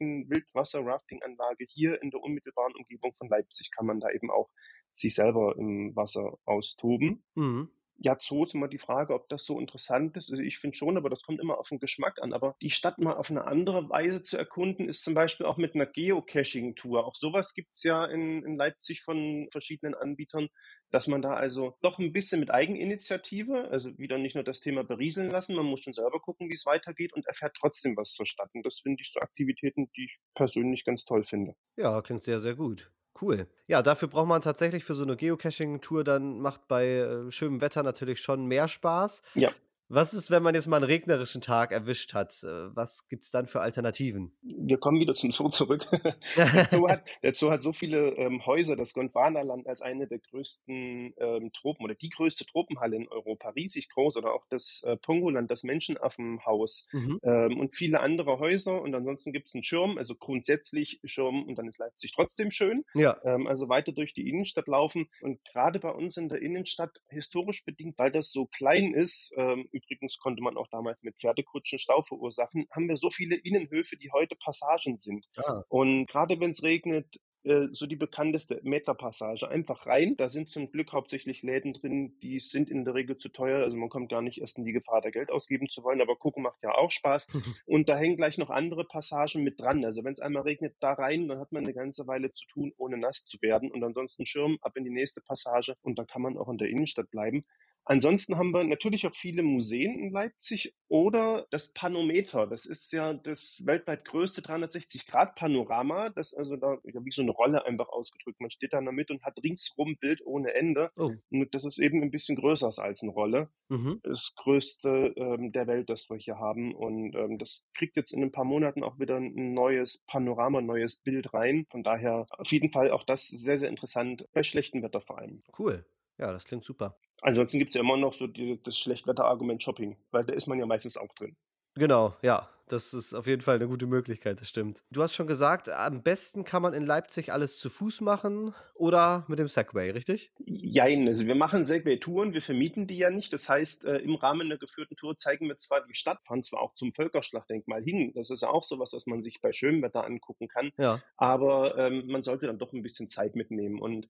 olympiatauglichen 0.00 0.30
Wildwasser-Rafting-Anlage 0.30 1.66
hier 1.68 2.00
in 2.02 2.10
der 2.10 2.20
unmittelbaren 2.20 2.74
Umgebung 2.74 3.14
von 3.18 3.28
Leipzig 3.28 3.70
kann 3.70 3.86
man 3.86 4.00
da 4.00 4.10
eben 4.10 4.30
auch 4.30 4.50
sich 4.94 5.14
selber 5.14 5.56
im 5.58 5.94
Wasser 5.94 6.38
austoben. 6.44 7.24
Mhm 7.34 7.70
ja, 7.96 8.16
Zoo 8.20 8.44
ist 8.44 8.54
immer 8.54 8.68
die 8.68 8.78
Frage, 8.78 9.14
ob 9.14 9.28
das 9.28 9.44
so 9.44 9.60
interessant 9.60 10.16
ist. 10.16 10.30
Also 10.30 10.42
ich 10.42 10.58
finde 10.58 10.76
schon, 10.76 10.96
aber 10.96 11.10
das 11.10 11.22
kommt 11.22 11.40
immer 11.40 11.58
auf 11.58 11.68
den 11.68 11.78
Geschmack 11.78 12.20
an. 12.20 12.32
Aber 12.32 12.56
die 12.60 12.70
Stadt 12.70 12.98
mal 12.98 13.14
auf 13.14 13.30
eine 13.30 13.46
andere 13.46 13.88
Weise 13.88 14.22
zu 14.22 14.36
erkunden, 14.36 14.88
ist 14.88 15.02
zum 15.02 15.14
Beispiel 15.14 15.46
auch 15.46 15.56
mit 15.56 15.74
einer 15.74 15.86
Geocaching-Tour. 15.86 17.06
Auch 17.06 17.14
sowas 17.14 17.54
gibt's 17.54 17.82
ja 17.84 18.04
in, 18.04 18.44
in 18.44 18.56
Leipzig 18.56 19.02
von 19.02 19.48
verschiedenen 19.52 19.94
Anbietern, 19.94 20.48
dass 20.90 21.06
man 21.06 21.22
da 21.22 21.34
also 21.34 21.76
doch 21.82 21.98
ein 21.98 22.12
bisschen 22.12 22.40
mit 22.40 22.50
Eigeninitiative, 22.50 23.68
also 23.70 23.96
wieder 23.98 24.18
nicht 24.18 24.34
nur 24.34 24.44
das 24.44 24.60
Thema 24.60 24.84
berieseln 24.84 25.30
lassen, 25.30 25.56
man 25.56 25.66
muss 25.66 25.80
schon 25.80 25.94
selber 25.94 26.20
gucken, 26.20 26.50
wie 26.50 26.54
es 26.54 26.66
weitergeht 26.66 27.12
und 27.12 27.26
erfährt 27.26 27.56
trotzdem 27.58 27.96
was 27.96 28.12
zur 28.12 28.26
Stadt. 28.26 28.50
Und 28.54 28.64
das 28.64 28.80
finde 28.80 29.02
ich 29.02 29.10
so 29.12 29.20
Aktivitäten, 29.20 29.90
die 29.96 30.04
ich 30.04 30.18
persönlich 30.34 30.84
ganz 30.84 31.04
toll 31.04 31.24
finde. 31.24 31.54
Ja, 31.76 32.00
klingt 32.02 32.22
sehr, 32.22 32.40
sehr 32.40 32.54
gut. 32.54 32.92
Cool. 33.20 33.46
Ja, 33.66 33.82
dafür 33.82 34.08
braucht 34.08 34.26
man 34.26 34.42
tatsächlich 34.42 34.84
für 34.84 34.94
so 34.94 35.04
eine 35.04 35.16
Geocaching-Tour 35.16 36.02
dann 36.04 36.40
macht 36.40 36.66
bei, 36.66 36.86
äh, 36.86 37.30
schönem 37.30 37.60
Wetter 37.60 37.82
natürlich 37.82 38.20
schon 38.20 38.46
mehr 38.46 38.66
Spaß. 38.66 39.22
Ja. 39.34 39.52
Was 39.88 40.14
ist, 40.14 40.30
wenn 40.30 40.42
man 40.42 40.54
jetzt 40.54 40.66
mal 40.66 40.76
einen 40.76 40.86
regnerischen 40.86 41.42
Tag 41.42 41.70
erwischt 41.70 42.14
hat? 42.14 42.42
Äh, 42.42 42.74
was 42.74 43.06
gibt 43.08 43.24
es 43.24 43.30
dann 43.30 43.46
für 43.46 43.60
Alternativen? 43.60 44.34
Wir 44.42 44.78
kommen 44.78 44.98
wieder 44.98 45.14
zum 45.14 45.30
Zoo 45.30 45.50
zurück. 45.50 45.86
der, 46.36 46.66
Zoo 46.68 46.88
hat, 46.88 47.04
der, 47.22 47.34
Zoo 47.34 47.50
hat, 47.50 47.62
so 47.62 47.72
viele 47.72 48.16
ähm, 48.16 48.44
Häuser, 48.46 48.76
das 48.76 48.94
Gondwanaland 48.94 49.66
als 49.66 49.82
eine 49.82 50.06
der 50.06 50.20
größten 50.20 51.14
ähm, 51.18 51.52
Tropen 51.52 51.84
oder 51.84 51.94
die 51.94 52.08
größte 52.08 52.46
Tropenhalle 52.46 52.96
in 52.96 53.08
Europa, 53.08 53.50
riesig 53.50 53.90
groß, 53.90 54.16
oder 54.16 54.32
auch 54.32 54.46
das 54.48 54.82
äh, 54.84 54.96
Pongoland, 54.96 55.50
das 55.50 55.64
Menschenaffenhaus 55.64 56.86
mhm. 56.92 57.20
ähm, 57.22 57.60
und 57.60 57.76
viele 57.76 58.00
andere 58.00 58.38
Häuser. 58.38 58.80
Und 58.80 58.94
ansonsten 58.94 59.32
gibt 59.32 59.48
es 59.48 59.54
einen 59.54 59.64
Schirm, 59.64 59.98
also 59.98 60.14
grundsätzlich 60.14 61.00
Schirm 61.04 61.44
und 61.44 61.58
dann 61.58 61.68
ist 61.68 61.78
Leipzig 61.78 62.12
trotzdem 62.14 62.50
schön. 62.50 62.84
Ja. 62.94 63.18
Ähm, 63.24 63.46
also 63.46 63.68
weiter 63.68 63.92
durch 63.92 64.14
die 64.14 64.30
Innenstadt 64.30 64.66
laufen. 64.66 65.10
Und 65.20 65.44
gerade 65.44 65.78
bei 65.78 65.90
uns 65.90 66.16
in 66.16 66.30
der 66.30 66.40
Innenstadt, 66.40 67.02
historisch 67.08 67.66
bedingt, 67.66 67.98
weil 67.98 68.10
das 68.10 68.32
so 68.32 68.46
klein 68.46 68.94
ist, 68.94 69.30
ähm, 69.36 69.68
übrigens 69.74 70.18
konnte 70.18 70.42
man 70.42 70.56
auch 70.56 70.68
damals 70.68 71.02
mit 71.02 71.18
Pferdekutschen 71.18 71.78
Stau 71.78 72.02
verursachen, 72.02 72.66
haben 72.70 72.88
wir 72.88 72.96
so 72.96 73.10
viele 73.10 73.36
Innenhöfe, 73.36 73.96
die 73.96 74.10
heute 74.12 74.36
Passagen 74.36 74.98
sind. 74.98 75.26
Ah. 75.36 75.62
Und 75.68 76.06
gerade 76.06 76.38
wenn 76.40 76.52
es 76.52 76.62
regnet, 76.62 77.18
äh, 77.44 77.68
so 77.72 77.86
die 77.86 77.96
bekannteste 77.96 78.60
Meterpassage. 78.62 79.48
Einfach 79.48 79.86
rein. 79.86 80.16
Da 80.16 80.30
sind 80.30 80.48
zum 80.48 80.70
Glück 80.70 80.92
hauptsächlich 80.92 81.42
Läden 81.42 81.74
drin, 81.74 82.18
die 82.22 82.40
sind 82.40 82.70
in 82.70 82.86
der 82.86 82.94
Regel 82.94 83.18
zu 83.18 83.28
teuer. 83.28 83.62
Also 83.62 83.76
man 83.76 83.90
kommt 83.90 84.10
gar 84.10 84.22
nicht 84.22 84.40
erst 84.40 84.56
in 84.56 84.64
die 84.64 84.72
Gefahr, 84.72 85.02
da 85.02 85.10
Geld 85.10 85.30
ausgeben 85.30 85.68
zu 85.68 85.84
wollen. 85.84 86.00
Aber 86.00 86.16
gucken 86.16 86.42
macht 86.42 86.62
ja 86.62 86.74
auch 86.74 86.90
Spaß. 86.90 87.28
Und 87.66 87.90
da 87.90 87.98
hängen 87.98 88.16
gleich 88.16 88.38
noch 88.38 88.48
andere 88.48 88.84
Passagen 88.84 89.44
mit 89.44 89.60
dran. 89.60 89.84
Also 89.84 90.04
wenn 90.04 90.12
es 90.12 90.20
einmal 90.20 90.44
regnet, 90.44 90.74
da 90.80 90.94
rein, 90.94 91.28
dann 91.28 91.38
hat 91.38 91.52
man 91.52 91.64
eine 91.64 91.74
ganze 91.74 92.06
Weile 92.06 92.32
zu 92.32 92.46
tun, 92.46 92.72
ohne 92.78 92.96
nass 92.96 93.26
zu 93.26 93.36
werden. 93.42 93.70
Und 93.70 93.84
ansonsten 93.84 94.24
Schirm 94.24 94.56
ab 94.62 94.72
in 94.76 94.84
die 94.84 94.90
nächste 94.90 95.20
Passage 95.20 95.74
und 95.82 95.98
dann 95.98 96.06
kann 96.06 96.22
man 96.22 96.38
auch 96.38 96.48
in 96.48 96.56
der 96.56 96.68
Innenstadt 96.68 97.10
bleiben. 97.10 97.44
Ansonsten 97.86 98.38
haben 98.38 98.52
wir 98.52 98.64
natürlich 98.64 99.06
auch 99.06 99.14
viele 99.14 99.42
Museen 99.42 99.98
in 99.98 100.10
Leipzig 100.10 100.74
oder 100.88 101.46
das 101.50 101.72
Panometer. 101.72 102.46
Das 102.46 102.66
ist 102.66 102.92
ja 102.92 103.12
das 103.12 103.62
weltweit 103.64 104.04
größte 104.04 104.42
360-Grad-Panorama, 104.42 106.10
das 106.10 106.34
also 106.34 106.56
da 106.56 106.78
ja, 106.84 107.04
wie 107.04 107.10
so 107.10 107.22
eine 107.22 107.32
Rolle 107.32 107.66
einfach 107.66 107.88
ausgedrückt. 107.88 108.40
Man 108.40 108.50
steht 108.50 108.72
da 108.72 108.78
in 108.78 108.84
der 108.84 108.94
Mitte 108.94 109.12
und 109.12 109.22
hat 109.22 109.42
ringsrum 109.42 109.96
Bild 110.00 110.20
ohne 110.24 110.54
Ende. 110.54 110.90
Oh. 110.96 111.12
Und 111.30 111.54
das 111.54 111.64
ist 111.64 111.78
eben 111.78 112.02
ein 112.02 112.10
bisschen 112.10 112.36
größer 112.36 112.72
als 112.78 113.02
eine 113.02 113.12
Rolle. 113.12 113.50
Mhm. 113.68 114.00
Das 114.02 114.32
größte 114.36 115.14
ähm, 115.16 115.52
der 115.52 115.66
Welt, 115.66 115.90
das 115.90 116.08
wir 116.08 116.16
hier 116.16 116.38
haben. 116.38 116.74
Und 116.74 117.14
ähm, 117.14 117.38
das 117.38 117.64
kriegt 117.74 117.96
jetzt 117.96 118.12
in 118.12 118.22
ein 118.22 118.32
paar 118.32 118.44
Monaten 118.44 118.82
auch 118.82 118.98
wieder 118.98 119.16
ein 119.16 119.52
neues 119.52 120.02
Panorama, 120.06 120.58
ein 120.58 120.66
neues 120.66 120.98
Bild 120.98 121.34
rein. 121.34 121.66
Von 121.70 121.82
daher 121.82 122.26
auf 122.30 122.50
jeden 122.50 122.70
Fall 122.70 122.90
auch 122.90 123.04
das 123.04 123.28
sehr, 123.28 123.58
sehr 123.58 123.68
interessant, 123.68 124.26
bei 124.32 124.42
schlechtem 124.42 124.82
Wetter 124.82 125.00
vor 125.00 125.18
allem. 125.18 125.42
Cool. 125.58 125.84
Ja, 126.18 126.32
das 126.32 126.44
klingt 126.44 126.64
super. 126.64 126.96
Ansonsten 127.22 127.58
gibt 127.58 127.70
es 127.70 127.74
ja 127.74 127.80
immer 127.80 127.96
noch 127.96 128.14
so 128.14 128.26
die, 128.26 128.62
das 128.62 128.78
Schlechtwetterargument 128.78 129.62
Shopping, 129.62 129.96
weil 130.10 130.24
da 130.24 130.32
ist 130.32 130.46
man 130.46 130.58
ja 130.58 130.66
meistens 130.66 130.96
auch 130.96 131.12
drin. 131.14 131.36
Genau, 131.74 132.14
ja. 132.22 132.48
Das 132.68 132.94
ist 132.94 133.12
auf 133.12 133.26
jeden 133.26 133.42
Fall 133.42 133.56
eine 133.56 133.68
gute 133.68 133.86
Möglichkeit, 133.86 134.40
das 134.40 134.48
stimmt. 134.48 134.82
Du 134.90 135.02
hast 135.02 135.14
schon 135.14 135.26
gesagt, 135.26 135.68
am 135.68 136.02
besten 136.02 136.44
kann 136.44 136.62
man 136.62 136.72
in 136.72 136.86
Leipzig 136.86 137.32
alles 137.32 137.58
zu 137.58 137.68
Fuß 137.68 138.00
machen 138.00 138.54
oder 138.74 139.26
mit 139.28 139.38
dem 139.38 139.48
Segway, 139.48 139.90
richtig? 139.90 140.32
Jein, 140.38 141.06
also 141.06 141.26
wir 141.26 141.34
machen 141.34 141.66
Segway-Touren, 141.66 142.32
wir 142.32 142.40
vermieten 142.40 142.86
die 142.86 142.96
ja 142.96 143.10
nicht. 143.10 143.32
Das 143.34 143.50
heißt, 143.50 143.84
äh, 143.84 143.98
im 143.98 144.14
Rahmen 144.14 144.48
der 144.48 144.58
geführten 144.58 144.96
Tour 144.96 145.18
zeigen 145.18 145.46
wir 145.46 145.58
zwar 145.58 145.84
die 145.86 145.94
Stadt, 145.94 146.24
fahren 146.26 146.42
zwar 146.42 146.62
auch 146.62 146.74
zum 146.74 146.94
Völkerschlachtdenkmal 146.94 147.82
hin. 147.82 148.12
Das 148.14 148.30
ist 148.30 148.40
ja 148.40 148.48
auch 148.48 148.64
sowas, 148.64 148.92
was 148.94 149.06
man 149.06 149.22
sich 149.22 149.42
bei 149.42 149.52
schönem 149.52 149.82
Wetter 149.82 150.04
angucken 150.04 150.48
kann. 150.48 150.72
Ja. 150.78 151.02
Aber 151.18 151.76
ähm, 151.76 152.06
man 152.06 152.22
sollte 152.22 152.46
dann 152.46 152.58
doch 152.58 152.72
ein 152.72 152.82
bisschen 152.82 153.08
Zeit 153.08 153.36
mitnehmen. 153.36 153.78
Und 153.78 154.08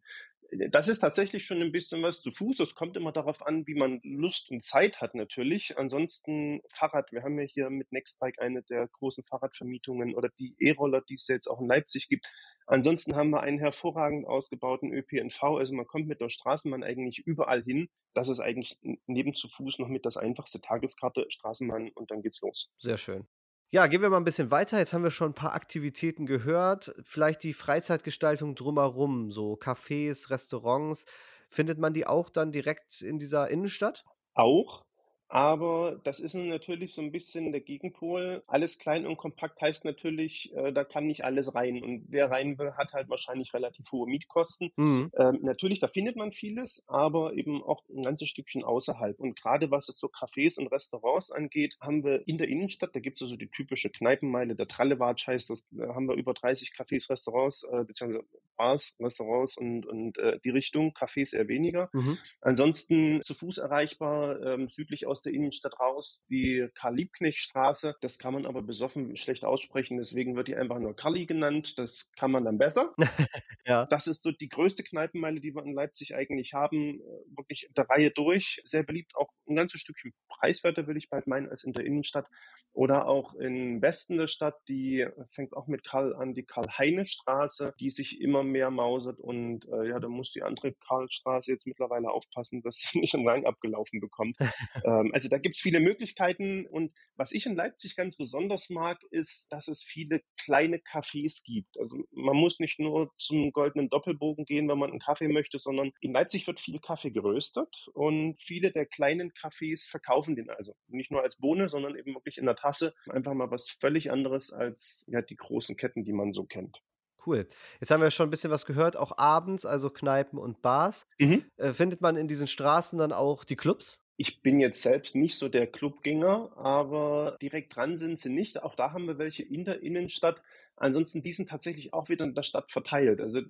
das 0.69 0.89
ist 0.89 1.01
tatsächlich 1.01 1.45
schon 1.45 1.61
ein 1.63 1.73
bisschen 1.73 2.03
was 2.03 2.21
zu 2.23 2.31
Fuß. 2.31 2.61
Es 2.61 2.75
kommt 2.75 2.97
immer 2.97 3.13
darauf 3.13 3.47
an, 3.47 3.67
wie 3.67 3.75
man 3.75 4.01
Lust 4.03 4.51
und 4.51 4.65
Zeit 4.65 5.01
hat 5.01 5.15
natürlich. 5.15 5.79
Ansonsten 5.79 6.61
Fahrrad. 6.69 7.13
Wir 7.13 7.23
haben 7.23 7.39
ja 7.39 7.47
hier 7.47 7.71
mit 7.71 7.93
Nextbike 7.93 8.41
eine 8.45 8.63
der 8.63 8.89
großen 8.89 9.25
Fahrradvermietungen 9.25 10.15
oder 10.15 10.29
die 10.39 10.55
E-Roller, 10.59 11.01
die 11.03 11.15
es 11.15 11.27
jetzt 11.29 11.49
auch 11.49 11.61
in 11.61 11.67
Leipzig 11.67 12.09
gibt. 12.09 12.27
Ansonsten 12.67 13.15
haben 13.15 13.31
wir 13.31 13.41
einen 13.41 13.59
hervorragend 13.59 14.27
ausgebauten 14.27 14.93
ÖPNV. 14.93 15.43
Also 15.43 15.75
man 15.75 15.87
kommt 15.87 16.07
mit 16.07 16.21
der 16.21 16.31
Straßenbahn 16.31 16.83
eigentlich 16.83 17.19
überall 17.27 17.63
hin. 17.63 17.89
Das 18.15 18.29
ist 18.29 18.41
eigentlich 18.41 18.79
neben 19.07 19.35
zu 19.35 19.49
Fuß 19.49 19.79
noch 19.79 19.89
mit 19.89 20.07
das 20.07 20.17
einfachste 20.17 20.61
Tageskarte, 20.61 21.27
Straßenbahn 21.29 21.91
und 21.95 22.11
dann 22.11 22.23
geht's 22.23 22.41
los. 22.41 22.71
Sehr 22.79 22.99
schön. 22.99 23.27
Ja, 23.71 23.89
gehen 23.89 24.03
wir 24.03 24.09
mal 24.11 24.19
ein 24.19 24.25
bisschen 24.25 24.53
weiter. 24.53 24.79
Jetzt 24.79 24.93
haben 24.93 25.03
wir 25.03 25.11
schon 25.11 25.33
ein 25.33 25.35
paar 25.35 25.55
Aktivitäten 25.55 26.27
gehört. 26.27 26.95
Vielleicht 27.03 27.43
die 27.43 27.53
Freizeitgestaltung 27.53 28.55
drumherum, 28.55 29.31
so 29.31 29.55
Cafés, 29.55 30.31
Restaurants. 30.31 31.07
Findet 31.49 31.79
man 31.79 31.93
die 31.93 32.07
auch 32.07 32.31
dann 32.31 32.53
direkt 32.53 33.03
in 33.03 33.19
dieser 33.19 33.51
Innenstadt? 33.51 34.05
Auch. 34.35 34.85
Aber 35.29 36.01
das 36.05 36.21
ist 36.21 36.35
natürlich 36.35 36.95
so 36.95 37.03
ein 37.03 37.13
bisschen 37.13 37.53
der 37.53 37.61
Gegenpol. 37.61 38.43
Alles 38.47 38.79
klein 38.79 39.07
und 39.07 39.17
kompakt 39.17 39.61
heißt 39.61 39.85
natürlich, 39.85 40.55
äh, 40.55 40.73
da 40.73 40.85
kann 40.85 41.07
nicht 41.07 41.25
alles 41.25 41.55
rein. 41.55 41.83
Und 41.83 42.07
wer 42.09 42.31
rein 42.31 42.59
will, 42.59 42.73
hat 42.73 42.93
halt 42.93 43.09
wahrscheinlich 43.09 43.53
relativ 43.55 43.91
hohe 43.91 44.07
Mietkosten. 44.09 44.71
Mhm. 44.77 45.11
Ähm, 45.19 45.39
natürlich, 45.43 45.81
da 45.81 45.89
findet 45.89 46.17
man 46.17 46.33
vieles, 46.33 46.85
aber 46.87 47.35
eben 47.35 47.63
auch 47.63 47.83
ein 47.89 48.03
ganzes 48.03 48.29
Stückchen 48.29 48.65
außerhalb. 48.65 49.19
Und 49.19 49.41
gerade 49.41 49.71
was 49.71 49.89
es 49.89 49.99
so 49.99 50.09
Cafés 50.09 50.59
und 50.59 50.69
Restaurants 50.69 51.31
angeht, 51.31 51.77
haben 51.81 52.05
wir 52.05 52.27
in 52.29 52.39
der 52.39 52.49
Innenstadt, 52.49 52.95
da 52.95 53.01
gibt 53.01 53.17
es 53.17 53.23
also 53.23 53.37
die 53.37 53.49
typische 53.49 53.91
Kneipenmeile, 53.91 54.55
der 54.55 54.69
Trallewatsch 54.69 55.27
heißt 55.27 55.51
das, 55.51 55.65
da 55.71 55.95
haben 55.95 56.09
wir 56.09 56.15
über 56.15 56.35
30 56.35 56.73
Cafés, 56.77 57.11
Restaurants, 57.11 57.65
äh, 57.65 57.85
beziehungsweise 57.85 58.25
Bars, 58.57 58.97
Restaurants 59.01 59.57
und, 59.57 59.87
und 59.87 60.19
äh, 60.19 60.39
die 60.45 60.51
Richtung, 60.51 60.93
Cafés 60.93 61.35
eher 61.35 61.49
weniger. 61.49 61.91
Mhm. 61.93 62.19
Ansonsten 62.41 63.23
zu 63.23 63.35
Fuß 63.35 63.59
erreichbar, 63.59 64.41
ähm, 64.43 64.69
südlich 64.69 65.07
aus 65.07 65.23
der 65.25 65.33
Innenstadt 65.33 65.79
raus, 65.81 66.25
die 66.29 66.69
Karl-Liebknecht-Straße. 66.75 67.97
Das 68.01 68.19
kann 68.19 68.35
man 68.35 68.47
aber 68.47 68.63
besoffen 68.63 69.17
schlecht 69.17 69.45
aussprechen, 69.45 69.99
deswegen 69.99 70.37
wird 70.37 70.49
die 70.49 70.57
einfach 70.57 70.79
nur 70.79 70.95
Karli 70.95 71.27
genannt. 71.27 71.79
Das 71.79 72.11
kann 72.19 72.31
man 72.31 72.45
dann 72.45 72.59
besser. 72.59 72.95
ja. 73.67 73.87
Das 73.87 74.07
ist 74.07 74.23
so 74.23 74.31
die 74.31 74.49
größte 74.49 74.83
Kneipenmeile, 74.83 75.41
die 75.41 75.55
wir 75.55 75.65
in 75.65 75.75
Leipzig 75.75 76.15
eigentlich 76.15 76.55
haben. 76.55 77.01
Äh, 77.01 77.37
wirklich 77.37 77.69
der 77.77 77.89
Reihe 77.89 78.11
durch. 78.11 78.61
Sehr 78.65 78.83
beliebt 78.83 79.15
auch 79.17 79.29
ein 79.49 79.57
ganzes 79.57 79.81
Stückchen 79.81 80.13
preiswerter, 80.39 80.87
würde 80.87 80.99
ich 80.99 81.11
bald 81.11 81.27
meinen, 81.27 81.49
als 81.49 81.65
in 81.65 81.73
der 81.73 81.85
Innenstadt. 81.85 82.27
Oder 82.75 83.07
auch 83.07 83.35
im 83.35 83.81
Westen 83.83 84.19
der 84.19 84.27
Stadt, 84.27 84.57
die 84.69 85.07
fängt 85.31 85.57
auch 85.57 85.69
mit 85.69 85.85
Karl 85.85 86.13
an, 86.13 86.35
die 86.35 86.43
Karl-Heine-Straße, 86.43 87.73
die 87.79 87.91
sich 87.91 88.21
immer 88.21 88.43
mehr 88.43 88.73
mausert. 88.73 89.21
Und 89.21 89.65
äh, 89.69 89.91
ja, 89.91 90.01
da 90.01 90.09
muss 90.09 90.33
die 90.33 90.43
andere 90.43 90.75
Karlstraße 90.89 91.53
jetzt 91.53 91.69
mittlerweile 91.69 92.11
aufpassen, 92.11 92.63
dass 92.63 92.79
sie 92.79 92.99
nicht 92.99 93.15
einen 93.15 93.29
Rang 93.29 93.47
abgelaufen 93.47 94.01
bekommt. 94.01 94.37
ähm, 94.85 95.13
also 95.15 95.29
da 95.29 95.39
gibt's 95.39 95.61
viele 95.61 95.79
Möglichkeiten. 95.79 96.67
Und 96.67 96.93
was 97.15 97.31
ich 97.31 97.47
in 97.47 97.55
Leipzig 97.55 97.95
ganz 97.95 98.17
besonders 98.17 98.71
mag, 98.71 98.99
ist, 99.11 99.53
dass 99.53 99.69
es 99.69 99.85
viele 99.85 100.23
kleine 100.37 100.79
Cafés 100.79 101.45
gibt. 101.45 101.79
Also 101.79 101.99
man 102.11 102.37
muss 102.37 102.59
nicht 102.59 102.81
nur 102.81 103.13
zum 103.19 103.53
goldenen 103.53 103.89
Doppelbogen 103.89 104.47
gehen, 104.47 104.69
wenn 104.69 104.79
man 104.79 104.91
einen 104.91 104.99
Kaffee 104.99 105.29
möchte, 105.29 105.61
sondern 105.61 105.93
in 106.01 106.13
Leipzig 106.13 106.49
wird 106.49 106.59
viel 106.59 106.81
Kaffee 106.81 107.13
geröstet 107.13 107.87
und 107.95 108.35
viele 108.41 108.73
der 108.73 108.87
kleinen 108.87 109.31
Cafés 109.31 109.89
verkaufen 109.89 110.24
den 110.27 110.51
also. 110.51 110.75
Nicht 110.89 111.11
nur 111.11 111.23
als 111.23 111.37
Bohne, 111.37 111.69
sondern 111.69 111.97
eben 111.97 112.15
wirklich 112.15 112.39
in 112.39 112.47
der 112.47 112.57
Tasse. 112.57 112.95
Einfach 113.09 113.35
mal 113.35 113.51
was 113.51 113.69
völlig 113.69 114.11
anderes 114.11 114.53
als 114.53 115.07
ja, 115.09 115.23
die 115.23 115.37
großen 115.37 115.77
Ketten, 115.77 116.05
die 116.05 116.13
man 116.13 116.33
so 116.33 116.45
kennt. 116.45 116.81
Cool. 117.27 117.49
Jetzt 117.81 117.91
haben 117.91 118.03
wir 118.03 118.11
schon 118.11 118.29
ein 118.29 118.31
bisschen 118.31 118.51
was 118.51 118.67
gehört, 118.67 118.97
auch 118.97 119.17
abends, 119.17 119.65
also 119.65 119.91
Kneipen 119.91 120.39
und 120.39 120.63
Bars. 120.63 121.07
Mhm. 121.19 121.45
Äh, 121.57 121.73
findet 121.73 122.01
man 122.01 122.17
in 122.17 122.29
diesen 122.29 122.47
Straßen 122.47 122.99
dann 122.99 123.13
auch 123.13 123.45
die 123.45 123.57
Clubs? 123.57 124.03
Ich 124.17 124.43
bin 124.43 124.61
jetzt 124.61 124.83
selbst 124.83 125.17
nicht 125.17 125.37
so 125.37 125.49
der 125.49 125.67
Clubgänger, 125.67 126.57
aber 126.57 127.37
direkt 127.43 127.75
dran 127.75 127.97
sind 127.97 128.21
sie 128.21 128.31
nicht. 128.31 128.63
Auch 128.63 128.77
da 128.77 128.93
haben 128.93 129.07
wir 129.07 129.19
welche 129.19 129.43
in 129.43 129.65
der 129.65 129.83
Innenstadt. 129.83 130.43
Ansonsten, 130.77 131.23
die 131.23 131.33
sind 131.33 131.49
tatsächlich 131.49 131.93
auch 131.93 132.09
wieder 132.09 132.25
in 132.25 132.35
der 132.35 132.43
Stadt 132.43 132.73
verteilt. 132.73 133.21
Also 133.21 133.41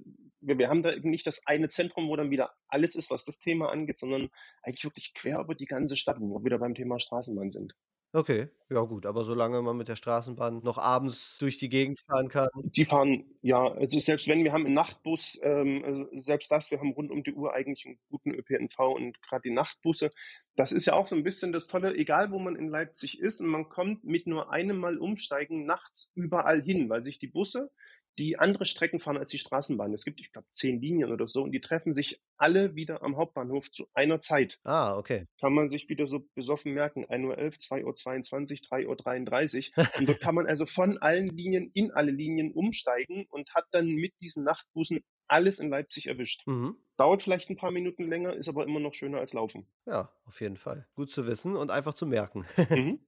wir, 0.40 0.58
wir 0.58 0.68
haben 0.68 0.82
da 0.82 0.92
eben 0.92 1.10
nicht 1.10 1.26
das 1.26 1.46
eine 1.46 1.68
Zentrum, 1.68 2.08
wo 2.08 2.16
dann 2.16 2.30
wieder 2.30 2.52
alles 2.68 2.96
ist, 2.96 3.10
was 3.10 3.24
das 3.24 3.38
Thema 3.38 3.70
angeht, 3.70 3.98
sondern 3.98 4.28
eigentlich 4.62 4.84
wirklich 4.84 5.14
quer 5.14 5.40
über 5.40 5.54
die 5.54 5.66
ganze 5.66 5.96
Stadt, 5.96 6.20
wo 6.20 6.38
wir 6.38 6.44
wieder 6.44 6.58
beim 6.58 6.74
Thema 6.74 6.98
Straßenbahn 6.98 7.50
sind. 7.50 7.74
Okay, 8.16 8.46
ja 8.70 8.80
gut, 8.82 9.06
aber 9.06 9.24
solange 9.24 9.60
man 9.60 9.76
mit 9.76 9.88
der 9.88 9.96
Straßenbahn 9.96 10.60
noch 10.62 10.78
abends 10.78 11.36
durch 11.38 11.58
die 11.58 11.68
Gegend 11.68 11.98
fahren 11.98 12.28
kann. 12.28 12.48
Die 12.54 12.84
fahren, 12.84 13.24
ja, 13.42 13.66
also 13.72 13.98
selbst 13.98 14.28
wenn 14.28 14.44
wir 14.44 14.52
haben 14.52 14.66
einen 14.66 14.74
Nachtbus, 14.74 15.36
ähm, 15.42 15.82
also 15.84 16.06
selbst 16.20 16.48
das, 16.52 16.70
wir 16.70 16.78
haben 16.78 16.92
rund 16.92 17.10
um 17.10 17.24
die 17.24 17.34
Uhr 17.34 17.54
eigentlich 17.54 17.84
einen 17.86 17.98
guten 18.10 18.30
ÖPNV 18.30 18.78
und 18.78 19.20
gerade 19.20 19.42
die 19.42 19.50
Nachtbusse, 19.50 20.12
das 20.54 20.70
ist 20.70 20.86
ja 20.86 20.92
auch 20.92 21.08
so 21.08 21.16
ein 21.16 21.24
bisschen 21.24 21.50
das 21.52 21.66
Tolle, 21.66 21.92
egal 21.96 22.30
wo 22.30 22.38
man 22.38 22.54
in 22.54 22.68
Leipzig 22.68 23.20
ist 23.20 23.40
und 23.40 23.48
man 23.48 23.68
kommt 23.68 24.04
mit 24.04 24.28
nur 24.28 24.52
einem 24.52 24.78
Mal 24.78 24.98
umsteigen 24.98 25.66
nachts 25.66 26.12
überall 26.14 26.62
hin, 26.62 26.88
weil 26.88 27.02
sich 27.02 27.18
die 27.18 27.26
Busse 27.26 27.72
die 28.18 28.38
andere 28.38 28.64
Strecken 28.64 29.00
fahren 29.00 29.16
als 29.16 29.30
die 29.32 29.38
Straßenbahn. 29.38 29.92
Es 29.92 30.04
gibt, 30.04 30.20
ich 30.20 30.32
glaube, 30.32 30.46
zehn 30.52 30.80
Linien 30.80 31.12
oder 31.12 31.26
so 31.28 31.42
und 31.42 31.52
die 31.52 31.60
treffen 31.60 31.94
sich 31.94 32.20
alle 32.36 32.74
wieder 32.74 33.02
am 33.02 33.16
Hauptbahnhof 33.16 33.70
zu 33.70 33.86
einer 33.94 34.20
Zeit. 34.20 34.60
Ah, 34.64 34.96
okay. 34.96 35.26
Kann 35.40 35.52
man 35.52 35.70
sich 35.70 35.88
wieder 35.88 36.06
so 36.06 36.28
besoffen 36.34 36.74
merken. 36.74 37.04
1.11 37.06 37.84
Uhr, 37.84 37.92
2.22 37.92 38.86
Uhr, 38.86 38.96
3.33 38.96 39.72
Uhr. 39.76 39.86
und 39.98 40.08
dort 40.08 40.20
kann 40.20 40.34
man 40.34 40.46
also 40.46 40.66
von 40.66 40.98
allen 40.98 41.28
Linien 41.28 41.70
in 41.74 41.90
alle 41.90 42.10
Linien 42.10 42.52
umsteigen 42.52 43.26
und 43.30 43.54
hat 43.54 43.66
dann 43.72 43.88
mit 43.88 44.12
diesen 44.20 44.44
Nachtbussen 44.44 45.00
alles 45.26 45.58
in 45.58 45.70
Leipzig 45.70 46.06
erwischt. 46.06 46.46
Mhm. 46.46 46.76
Dauert 46.96 47.22
vielleicht 47.22 47.50
ein 47.50 47.56
paar 47.56 47.70
Minuten 47.70 48.08
länger, 48.08 48.34
ist 48.34 48.48
aber 48.48 48.64
immer 48.64 48.80
noch 48.80 48.94
schöner 48.94 49.18
als 49.18 49.32
Laufen. 49.32 49.66
Ja, 49.86 50.10
auf 50.26 50.40
jeden 50.40 50.56
Fall. 50.56 50.86
Gut 50.94 51.10
zu 51.10 51.26
wissen 51.26 51.56
und 51.56 51.70
einfach 51.70 51.94
zu 51.94 52.06
merken. 52.06 52.44
Mhm. 52.74 52.98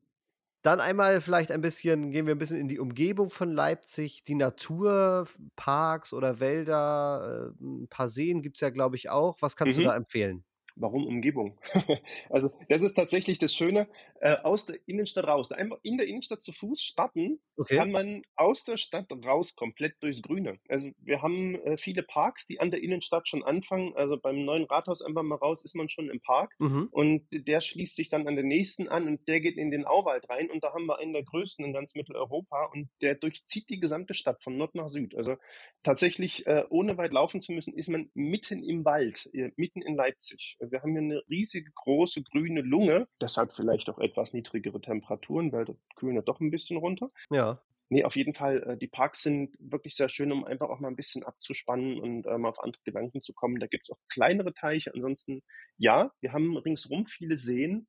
Dann 0.66 0.80
einmal 0.80 1.20
vielleicht 1.20 1.52
ein 1.52 1.60
bisschen 1.60 2.10
gehen 2.10 2.26
wir 2.26 2.34
ein 2.34 2.38
bisschen 2.38 2.58
in 2.58 2.66
die 2.66 2.80
Umgebung 2.80 3.30
von 3.30 3.52
Leipzig, 3.52 4.24
die 4.24 4.34
Natur, 4.34 5.28
Parks 5.54 6.12
oder 6.12 6.40
Wälder, 6.40 7.52
äh, 7.60 7.64
'n 7.64 7.86
paar 7.88 8.08
Seen 8.08 8.42
gibt's 8.42 8.58
ja, 8.60 8.70
glaube 8.70 8.96
ich, 8.96 9.08
auch. 9.08 9.36
Was 9.42 9.54
kannst 9.54 9.76
du 9.76 9.82
da 9.82 9.92
mhm. 9.92 9.98
empfehlen? 9.98 10.44
Warum 10.76 11.06
Umgebung? 11.06 11.58
also 12.30 12.50
das 12.68 12.82
ist 12.82 12.94
tatsächlich 12.94 13.38
das 13.38 13.54
Schöne, 13.54 13.88
äh, 14.20 14.36
aus 14.42 14.66
der 14.66 14.78
Innenstadt 14.86 15.26
raus. 15.26 15.50
Einfach 15.52 15.78
in 15.82 15.96
der 15.96 16.06
Innenstadt 16.06 16.42
zu 16.42 16.52
Fuß 16.52 16.82
starten, 16.82 17.40
okay. 17.56 17.76
kann 17.76 17.90
man 17.90 18.22
aus 18.36 18.64
der 18.64 18.76
Stadt 18.76 19.06
raus 19.24 19.54
komplett 19.54 19.94
durchs 20.00 20.22
Grüne. 20.22 20.58
Also 20.68 20.90
wir 20.98 21.22
haben 21.22 21.56
äh, 21.62 21.78
viele 21.78 22.02
Parks, 22.02 22.46
die 22.46 22.60
an 22.60 22.70
der 22.70 22.82
Innenstadt 22.82 23.28
schon 23.28 23.42
anfangen. 23.42 23.92
Also 23.96 24.18
beim 24.18 24.44
neuen 24.44 24.64
Rathaus 24.64 25.02
einfach 25.02 25.22
mal 25.22 25.36
raus 25.36 25.64
ist 25.64 25.74
man 25.74 25.88
schon 25.88 26.10
im 26.10 26.20
Park 26.20 26.54
mhm. 26.58 26.88
und 26.90 27.26
der 27.30 27.60
schließt 27.60 27.96
sich 27.96 28.08
dann 28.08 28.26
an 28.26 28.36
den 28.36 28.48
nächsten 28.48 28.88
an 28.88 29.06
und 29.06 29.26
der 29.28 29.40
geht 29.40 29.56
in 29.56 29.70
den 29.70 29.84
Auwald 29.84 30.28
rein 30.28 30.50
und 30.50 30.64
da 30.64 30.72
haben 30.72 30.86
wir 30.86 30.98
einen 30.98 31.12
der 31.12 31.24
größten 31.24 31.64
in 31.64 31.72
ganz 31.72 31.94
Mitteleuropa 31.94 32.70
und 32.72 32.88
der 33.00 33.14
durchzieht 33.14 33.68
die 33.68 33.80
gesamte 33.80 34.14
Stadt 34.14 34.42
von 34.42 34.56
Nord 34.56 34.74
nach 34.74 34.88
Süd. 34.88 35.14
Also 35.16 35.36
tatsächlich, 35.82 36.46
äh, 36.46 36.64
ohne 36.68 36.96
weit 36.98 37.12
laufen 37.12 37.40
zu 37.40 37.52
müssen, 37.52 37.74
ist 37.74 37.88
man 37.88 38.10
mitten 38.14 38.62
im 38.62 38.84
Wald, 38.84 39.28
äh, 39.32 39.50
mitten 39.56 39.82
in 39.82 39.96
Leipzig. 39.96 40.56
Wir 40.70 40.82
haben 40.82 40.92
hier 40.92 41.00
eine 41.00 41.22
riesige, 41.28 41.70
große 41.74 42.22
grüne 42.22 42.60
Lunge, 42.60 43.08
deshalb 43.20 43.52
vielleicht 43.52 43.88
auch 43.88 43.98
etwas 43.98 44.32
niedrigere 44.32 44.80
Temperaturen, 44.80 45.52
weil 45.52 45.64
das 45.64 45.76
kühlen 45.96 46.22
doch 46.24 46.40
ein 46.40 46.50
bisschen 46.50 46.76
runter. 46.76 47.10
Ja. 47.30 47.60
Nee, 47.88 48.02
auf 48.04 48.16
jeden 48.16 48.34
Fall, 48.34 48.62
äh, 48.64 48.76
die 48.76 48.88
Parks 48.88 49.22
sind 49.22 49.54
wirklich 49.60 49.94
sehr 49.94 50.08
schön, 50.08 50.32
um 50.32 50.44
einfach 50.44 50.68
auch 50.68 50.80
mal 50.80 50.88
ein 50.88 50.96
bisschen 50.96 51.22
abzuspannen 51.22 52.00
und 52.00 52.26
äh, 52.26 52.36
mal 52.36 52.48
auf 52.48 52.62
andere 52.62 52.82
Gedanken 52.84 53.22
zu 53.22 53.32
kommen. 53.32 53.60
Da 53.60 53.68
gibt 53.68 53.88
es 53.88 53.94
auch 53.94 54.00
kleinere 54.08 54.52
Teiche. 54.54 54.92
Ansonsten, 54.92 55.42
ja, 55.76 56.10
wir 56.20 56.32
haben 56.32 56.56
ringsrum 56.56 57.06
viele 57.06 57.38
Seen, 57.38 57.86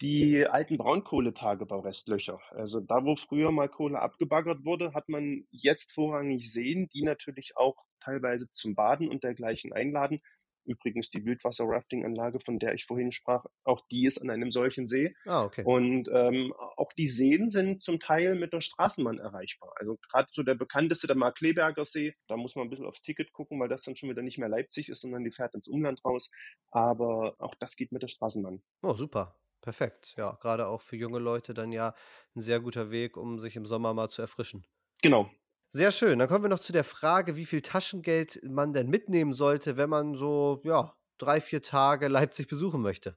die 0.00 0.46
alten 0.46 0.78
Braunkohletagebaurestlöcher. 0.78 2.40
Also 2.50 2.80
da, 2.80 3.04
wo 3.04 3.16
früher 3.16 3.52
mal 3.52 3.68
Kohle 3.68 4.00
abgebaggert 4.00 4.64
wurde, 4.64 4.94
hat 4.94 5.08
man 5.08 5.46
jetzt 5.50 5.92
vorrangig 5.92 6.52
Seen, 6.52 6.88
die 6.88 7.02
natürlich 7.02 7.56
auch 7.56 7.76
teilweise 8.00 8.50
zum 8.52 8.74
Baden 8.74 9.08
und 9.08 9.24
dergleichen 9.24 9.72
einladen. 9.72 10.20
Übrigens 10.64 11.10
die 11.10 11.24
Wildwasser-Rafting-Anlage, 11.24 12.40
von 12.40 12.58
der 12.58 12.74
ich 12.74 12.84
vorhin 12.84 13.12
sprach, 13.12 13.44
auch 13.64 13.80
die 13.90 14.04
ist 14.04 14.20
an 14.20 14.30
einem 14.30 14.52
solchen 14.52 14.88
See. 14.88 15.14
Ah, 15.26 15.44
okay. 15.44 15.64
Und 15.64 16.08
ähm, 16.12 16.52
auch 16.76 16.92
die 16.92 17.08
Seen 17.08 17.50
sind 17.50 17.82
zum 17.82 18.00
Teil 18.00 18.34
mit 18.34 18.52
der 18.52 18.60
Straßenbahn 18.60 19.18
erreichbar. 19.18 19.74
Also 19.76 19.98
gerade 20.10 20.28
so 20.32 20.42
der 20.42 20.54
bekannteste, 20.54 21.06
der 21.06 21.16
Markleberger 21.16 21.84
See, 21.84 22.14
da 22.28 22.36
muss 22.36 22.56
man 22.56 22.66
ein 22.66 22.70
bisschen 22.70 22.86
aufs 22.86 23.02
Ticket 23.02 23.32
gucken, 23.32 23.60
weil 23.60 23.68
das 23.68 23.82
dann 23.84 23.96
schon 23.96 24.10
wieder 24.10 24.22
nicht 24.22 24.38
mehr 24.38 24.48
Leipzig 24.48 24.88
ist, 24.88 25.00
sondern 25.00 25.24
die 25.24 25.32
fährt 25.32 25.54
ins 25.54 25.68
Umland 25.68 26.04
raus. 26.04 26.30
Aber 26.70 27.34
auch 27.38 27.54
das 27.56 27.76
geht 27.76 27.92
mit 27.92 28.02
der 28.02 28.08
Straßenbahn. 28.08 28.62
Oh, 28.82 28.94
super. 28.94 29.38
Perfekt. 29.60 30.14
Ja, 30.16 30.36
gerade 30.40 30.66
auch 30.66 30.82
für 30.82 30.96
junge 30.96 31.20
Leute 31.20 31.54
dann 31.54 31.70
ja 31.70 31.94
ein 32.34 32.40
sehr 32.40 32.58
guter 32.58 32.90
Weg, 32.90 33.16
um 33.16 33.38
sich 33.38 33.54
im 33.54 33.64
Sommer 33.64 33.94
mal 33.94 34.08
zu 34.08 34.20
erfrischen. 34.20 34.66
Genau, 35.02 35.30
sehr 35.72 35.90
schön. 35.90 36.18
Dann 36.18 36.28
kommen 36.28 36.44
wir 36.44 36.48
noch 36.48 36.60
zu 36.60 36.72
der 36.72 36.84
Frage, 36.84 37.36
wie 37.36 37.46
viel 37.46 37.62
Taschengeld 37.62 38.40
man 38.44 38.72
denn 38.72 38.88
mitnehmen 38.88 39.32
sollte, 39.32 39.76
wenn 39.76 39.88
man 39.88 40.14
so, 40.14 40.60
ja, 40.64 40.94
drei, 41.18 41.40
vier 41.40 41.62
Tage 41.62 42.08
Leipzig 42.08 42.46
besuchen 42.46 42.82
möchte. 42.82 43.16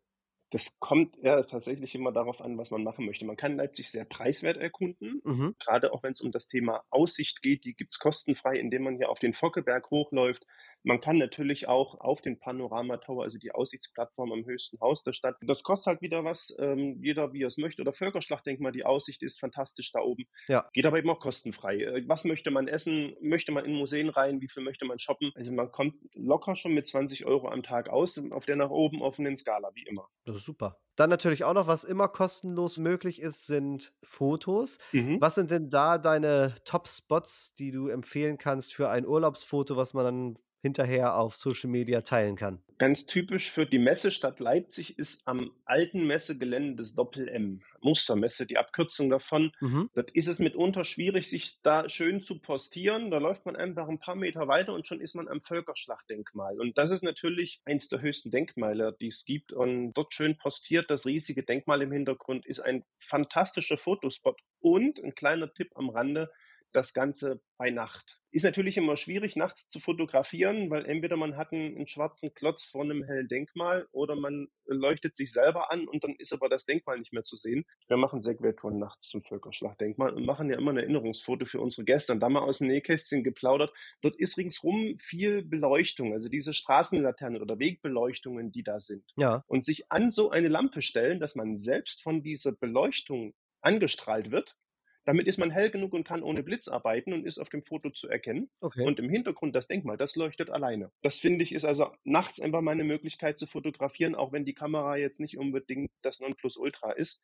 Das 0.51 0.79
kommt 0.79 1.17
ja 1.21 1.43
tatsächlich 1.43 1.95
immer 1.95 2.13
darauf 2.13 2.39
an, 2.39 2.57
was 2.57 2.71
man 2.71 2.83
machen 2.83 3.05
möchte. 3.05 3.25
Man 3.25 3.35
kann 3.35 3.57
Leipzig 3.57 3.89
sehr 3.89 4.05
preiswert 4.05 4.55
erkunden, 4.55 5.21
mhm. 5.25 5.55
gerade 5.59 5.91
auch 5.91 6.03
wenn 6.03 6.13
es 6.13 6.21
um 6.21 6.31
das 6.31 6.47
Thema 6.47 6.83
Aussicht 6.91 7.41
geht. 7.41 7.65
Die 7.65 7.73
gibt 7.73 7.93
es 7.93 7.99
kostenfrei, 7.99 8.55
indem 8.55 8.83
man 8.83 8.95
hier 8.95 9.09
auf 9.09 9.19
den 9.19 9.33
Fockeberg 9.33 9.89
hochläuft. 9.91 10.45
Man 10.85 11.01
kann 11.01 11.17
natürlich 11.17 11.67
auch 11.67 11.99
auf 11.99 12.21
den 12.21 12.39
Panorama 12.39 12.97
Tower, 12.97 13.23
also 13.23 13.39
die 13.39 13.51
Aussichtsplattform 13.51 14.31
am 14.31 14.45
höchsten 14.45 14.79
Haus 14.79 15.01
der 15.01 15.13
Stadt. 15.13 15.35
Das 15.41 15.63
kostet 15.63 15.87
halt 15.87 16.01
wieder 16.01 16.23
was, 16.23 16.55
ähm, 16.59 16.99
jeder 17.01 17.33
wie 17.33 17.41
er 17.41 17.47
es 17.47 17.57
möchte. 17.57 17.81
Oder 17.81 17.91
Völkerschlachtdenkmal, 17.91 18.71
die 18.71 18.85
Aussicht 18.85 19.23
ist 19.23 19.39
fantastisch 19.39 19.91
da 19.91 20.01
oben. 20.01 20.25
Ja. 20.47 20.69
Geht 20.73 20.85
aber 20.85 20.99
eben 20.99 21.09
auch 21.09 21.19
kostenfrei. 21.19 21.81
Äh, 21.81 22.07
was 22.07 22.23
möchte 22.23 22.51
man 22.51 22.67
essen? 22.67 23.15
Möchte 23.19 23.51
man 23.51 23.65
in 23.65 23.73
Museen 23.73 24.09
rein? 24.09 24.41
Wie 24.41 24.47
viel 24.47 24.61
möchte 24.61 24.85
man 24.85 24.99
shoppen? 24.99 25.31
Also 25.33 25.53
man 25.53 25.71
kommt 25.71 25.95
locker 26.13 26.55
schon 26.55 26.75
mit 26.75 26.87
20 26.87 27.25
Euro 27.25 27.49
am 27.49 27.63
Tag 27.63 27.89
aus, 27.89 28.21
auf 28.29 28.45
der 28.45 28.55
nach 28.55 28.69
oben 28.69 29.01
offenen 29.01 29.37
Skala, 29.39 29.71
wie 29.73 29.87
immer. 29.87 30.07
Das 30.25 30.35
ist 30.35 30.45
super. 30.45 30.77
Dann 30.95 31.09
natürlich 31.09 31.43
auch 31.43 31.53
noch, 31.53 31.67
was 31.67 31.83
immer 31.83 32.07
kostenlos 32.07 32.77
möglich 32.77 33.21
ist, 33.21 33.47
sind 33.47 33.93
Fotos. 34.03 34.77
Mhm. 34.91 35.19
Was 35.19 35.35
sind 35.35 35.51
denn 35.51 35.69
da 35.69 35.97
deine 35.97 36.55
Top-Spots, 36.63 37.55
die 37.55 37.71
du 37.71 37.87
empfehlen 37.87 38.37
kannst 38.37 38.73
für 38.73 38.89
ein 38.89 39.05
Urlaubsfoto, 39.05 39.75
was 39.75 39.93
man 39.93 40.05
dann 40.05 40.39
hinterher 40.65 41.15
auf 41.15 41.35
Social 41.35 41.69
Media 41.69 42.01
teilen 42.01 42.35
kann. 42.35 42.59
Ganz 42.79 43.05
typisch 43.05 43.51
für 43.51 43.67
die 43.67 43.77
Messestadt 43.77 44.39
Leipzig 44.39 44.97
ist 44.97 45.27
am 45.27 45.51
alten 45.63 46.07
Messegelände 46.07 46.75
des 46.75 46.95
Doppel-M, 46.95 47.61
Mustermesse, 47.81 48.47
die 48.47 48.57
Abkürzung 48.57 49.07
davon. 49.07 49.51
Mhm. 49.61 49.91
Dort 49.93 50.09
ist 50.11 50.27
es 50.27 50.39
mitunter 50.39 50.83
schwierig, 50.83 51.29
sich 51.29 51.59
da 51.61 51.87
schön 51.87 52.23
zu 52.23 52.39
postieren. 52.39 53.11
Da 53.11 53.19
läuft 53.19 53.45
man 53.45 53.55
einfach 53.55 53.87
ein 53.87 53.99
paar 53.99 54.15
Meter 54.15 54.47
weiter 54.47 54.73
und 54.73 54.87
schon 54.87 55.01
ist 55.01 55.15
man 55.15 55.27
am 55.27 55.41
Völkerschlachtdenkmal. 55.41 56.59
Und 56.59 56.79
das 56.79 56.89
ist 56.89 57.03
natürlich 57.03 57.61
eins 57.65 57.87
der 57.87 58.01
höchsten 58.01 58.31
Denkmale, 58.31 58.97
die 58.99 59.07
es 59.07 59.23
gibt. 59.23 59.53
Und 59.53 59.93
dort 59.93 60.15
schön 60.15 60.35
postiert, 60.35 60.89
das 60.89 61.05
riesige 61.05 61.43
Denkmal 61.43 61.83
im 61.83 61.91
Hintergrund, 61.91 62.47
ist 62.47 62.59
ein 62.59 62.83
fantastischer 62.99 63.77
Fotospot. 63.77 64.41
Und 64.59 64.99
ein 64.99 65.13
kleiner 65.13 65.53
Tipp 65.53 65.69
am 65.75 65.89
Rande, 65.89 66.31
das 66.75 66.93
Ganze 66.93 67.41
bei 67.57 67.69
Nacht. 67.69 68.19
Ist 68.31 68.43
natürlich 68.43 68.75
immer 68.75 68.97
schwierig, 68.97 69.37
nachts 69.37 69.69
zu 69.69 69.79
fotografieren, 69.79 70.69
weil 70.69 70.85
entweder 70.85 71.15
man 71.15 71.37
hat 71.37 71.53
einen, 71.53 71.77
einen, 71.77 71.87
schwarzen 71.87 72.33
Klotz 72.33 72.65
vor 72.65 72.83
einem 72.83 73.03
hellen 73.05 73.29
Denkmal 73.29 73.87
oder 73.93 74.17
man 74.17 74.49
leuchtet 74.65 75.15
sich 75.15 75.31
selber 75.31 75.71
an 75.71 75.87
und 75.87 76.03
dann 76.03 76.15
ist 76.17 76.33
aber 76.33 76.49
das 76.49 76.65
Denkmal 76.65 76.99
nicht 76.99 77.13
mehr 77.13 77.23
zu 77.23 77.37
sehen. 77.37 77.65
Wir 77.87 77.95
machen 77.95 78.21
Segway-Touren 78.21 78.77
nachts 78.77 79.07
zum 79.07 79.23
Völkerschlachtdenkmal 79.23 80.13
und 80.13 80.25
machen 80.25 80.49
ja 80.49 80.57
immer 80.57 80.71
ein 80.71 80.77
Erinnerungsfoto 80.77 81.45
für 81.45 81.61
unsere 81.61 81.85
Gäste. 81.85 82.11
Und 82.11 82.19
da 82.19 82.27
mal 82.27 82.41
aus 82.41 82.57
dem 82.57 82.67
Nähkästchen 82.67 83.23
geplaudert. 83.23 83.71
Dort 84.01 84.17
ist 84.17 84.37
ringsrum 84.37 84.97
viel 84.99 85.41
Beleuchtung, 85.43 86.11
also 86.11 86.27
diese 86.27 86.53
Straßenlaternen 86.53 87.41
oder 87.41 87.57
Wegbeleuchtungen, 87.57 88.51
die 88.51 88.63
da 88.63 88.81
sind. 88.81 89.05
Ja. 89.15 89.45
Und 89.47 89.65
sich 89.65 89.89
an 89.93 90.11
so 90.11 90.29
eine 90.29 90.49
Lampe 90.49 90.81
stellen, 90.81 91.21
dass 91.21 91.35
man 91.35 91.55
selbst 91.55 92.03
von 92.03 92.21
dieser 92.21 92.51
Beleuchtung 92.51 93.33
angestrahlt 93.61 94.31
wird 94.31 94.57
damit 95.05 95.27
ist 95.27 95.37
man 95.37 95.51
hell 95.51 95.69
genug 95.69 95.93
und 95.93 96.05
kann 96.05 96.23
ohne 96.23 96.43
Blitz 96.43 96.67
arbeiten 96.67 97.13
und 97.13 97.25
ist 97.25 97.39
auf 97.39 97.49
dem 97.49 97.63
Foto 97.63 97.91
zu 97.91 98.09
erkennen. 98.09 98.49
Okay. 98.59 98.83
Und 98.83 98.99
im 98.99 99.09
Hintergrund 99.09 99.55
das 99.55 99.67
Denkmal, 99.67 99.97
das 99.97 100.15
leuchtet 100.15 100.49
alleine. 100.49 100.91
Das 101.01 101.19
finde 101.19 101.43
ich 101.43 101.53
ist 101.53 101.65
also 101.65 101.91
nachts 102.03 102.41
einfach 102.41 102.61
mal 102.61 102.71
eine 102.71 102.83
Möglichkeit 102.83 103.37
zu 103.37 103.45
fotografieren, 103.45 104.15
auch 104.15 104.31
wenn 104.31 104.45
die 104.45 104.55
Kamera 104.55 104.97
jetzt 104.97 105.19
nicht 105.19 105.37
unbedingt 105.37 105.91
das 106.01 106.19
Nonplusultra 106.19 106.91
ist. 106.91 107.21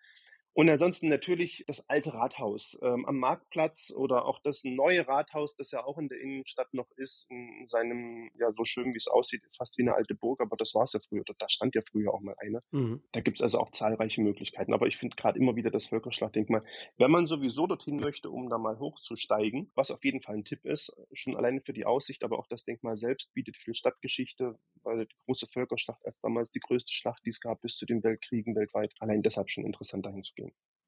Und 0.54 0.70
ansonsten 0.70 1.08
natürlich 1.08 1.64
das 1.68 1.90
alte 1.90 2.14
Rathaus 2.14 2.78
ähm, 2.82 3.06
am 3.06 3.18
Marktplatz 3.20 3.94
oder 3.96 4.26
auch 4.26 4.40
das 4.44 4.64
neue 4.66 5.08
Rathaus, 5.08 5.56
das 5.56 5.72
ja 5.72 5.84
auch 5.86 5.98
in 5.98 6.10
der 6.10 6.20
Innenstadt 6.20 6.74
noch 6.74 6.92
ist, 6.98 7.30
in 7.30 7.68
seinem, 7.68 8.30
ja, 8.38 8.52
so 8.52 8.66
schön 8.66 8.94
wie 8.94 8.98
es 8.98 9.08
aussieht, 9.08 9.44
fast 9.56 9.78
wie 9.78 9.84
eine 9.84 9.96
alte 9.96 10.14
Burg, 10.14 10.42
aber 10.42 10.58
das 10.58 10.76
war 10.76 10.84
es 10.84 10.94
ja 10.94 11.00
früher, 11.08 11.24
da 11.38 11.48
stand 11.50 11.76
ja 11.76 11.82
früher 11.90 12.14
auch 12.14 12.20
mal 12.20 12.36
eine. 12.40 12.62
Mhm. 12.72 13.02
Da 13.14 13.22
gibt 13.22 13.40
es 13.40 13.42
also 13.42 13.60
auch 13.60 13.72
zahlreiche 13.72 14.22
Möglichkeiten. 14.22 14.74
Aber 14.74 14.88
ich 14.88 14.98
finde 14.98 15.16
gerade 15.16 15.40
immer 15.40 15.56
wieder 15.56 15.72
das 15.72 15.88
Völkerschlachtdenkmal, 15.88 16.64
wenn 16.98 17.12
man 17.12 17.28
sowieso 17.28 17.66
dorthin 17.68 17.98
möchte, 17.98 18.30
um 18.30 18.50
da 18.50 18.58
mal 18.58 18.78
hochzusteigen, 18.78 19.72
was 19.76 19.92
auf 19.92 20.04
jeden 20.04 20.22
Fall 20.22 20.36
ein 20.36 20.46
Tipp 20.46 20.66
ist, 20.66 20.96
schon 21.14 21.38
alleine 21.38 21.62
für 21.62 21.74
die 21.74 21.86
Aussicht, 21.86 22.24
aber 22.24 22.38
auch 22.38 22.48
das 22.48 22.66
Denkmal 22.66 22.98
selbst 22.98 23.34
bietet 23.34 23.56
viel 23.56 23.76
Stadtgeschichte, 23.76 24.60
weil 24.84 25.06
die 25.06 25.16
große 25.26 25.48
Völkerschlacht 25.48 26.06
als 26.06 26.20
damals 26.22 26.52
die 26.52 26.60
größte 26.60 26.92
Schlacht, 26.92 27.24
die 27.26 27.30
es 27.30 27.40
gab 27.40 27.62
bis 27.62 27.78
zu 27.78 27.86
den 27.86 28.04
Weltkriegen 28.04 28.56
weltweit, 28.56 28.94
allein 29.00 29.22
deshalb 29.22 29.50
schon 29.50 29.66
interessant 29.66 30.06
dahin 30.06 30.24
zu 30.24 30.34
gehen. 30.34 30.41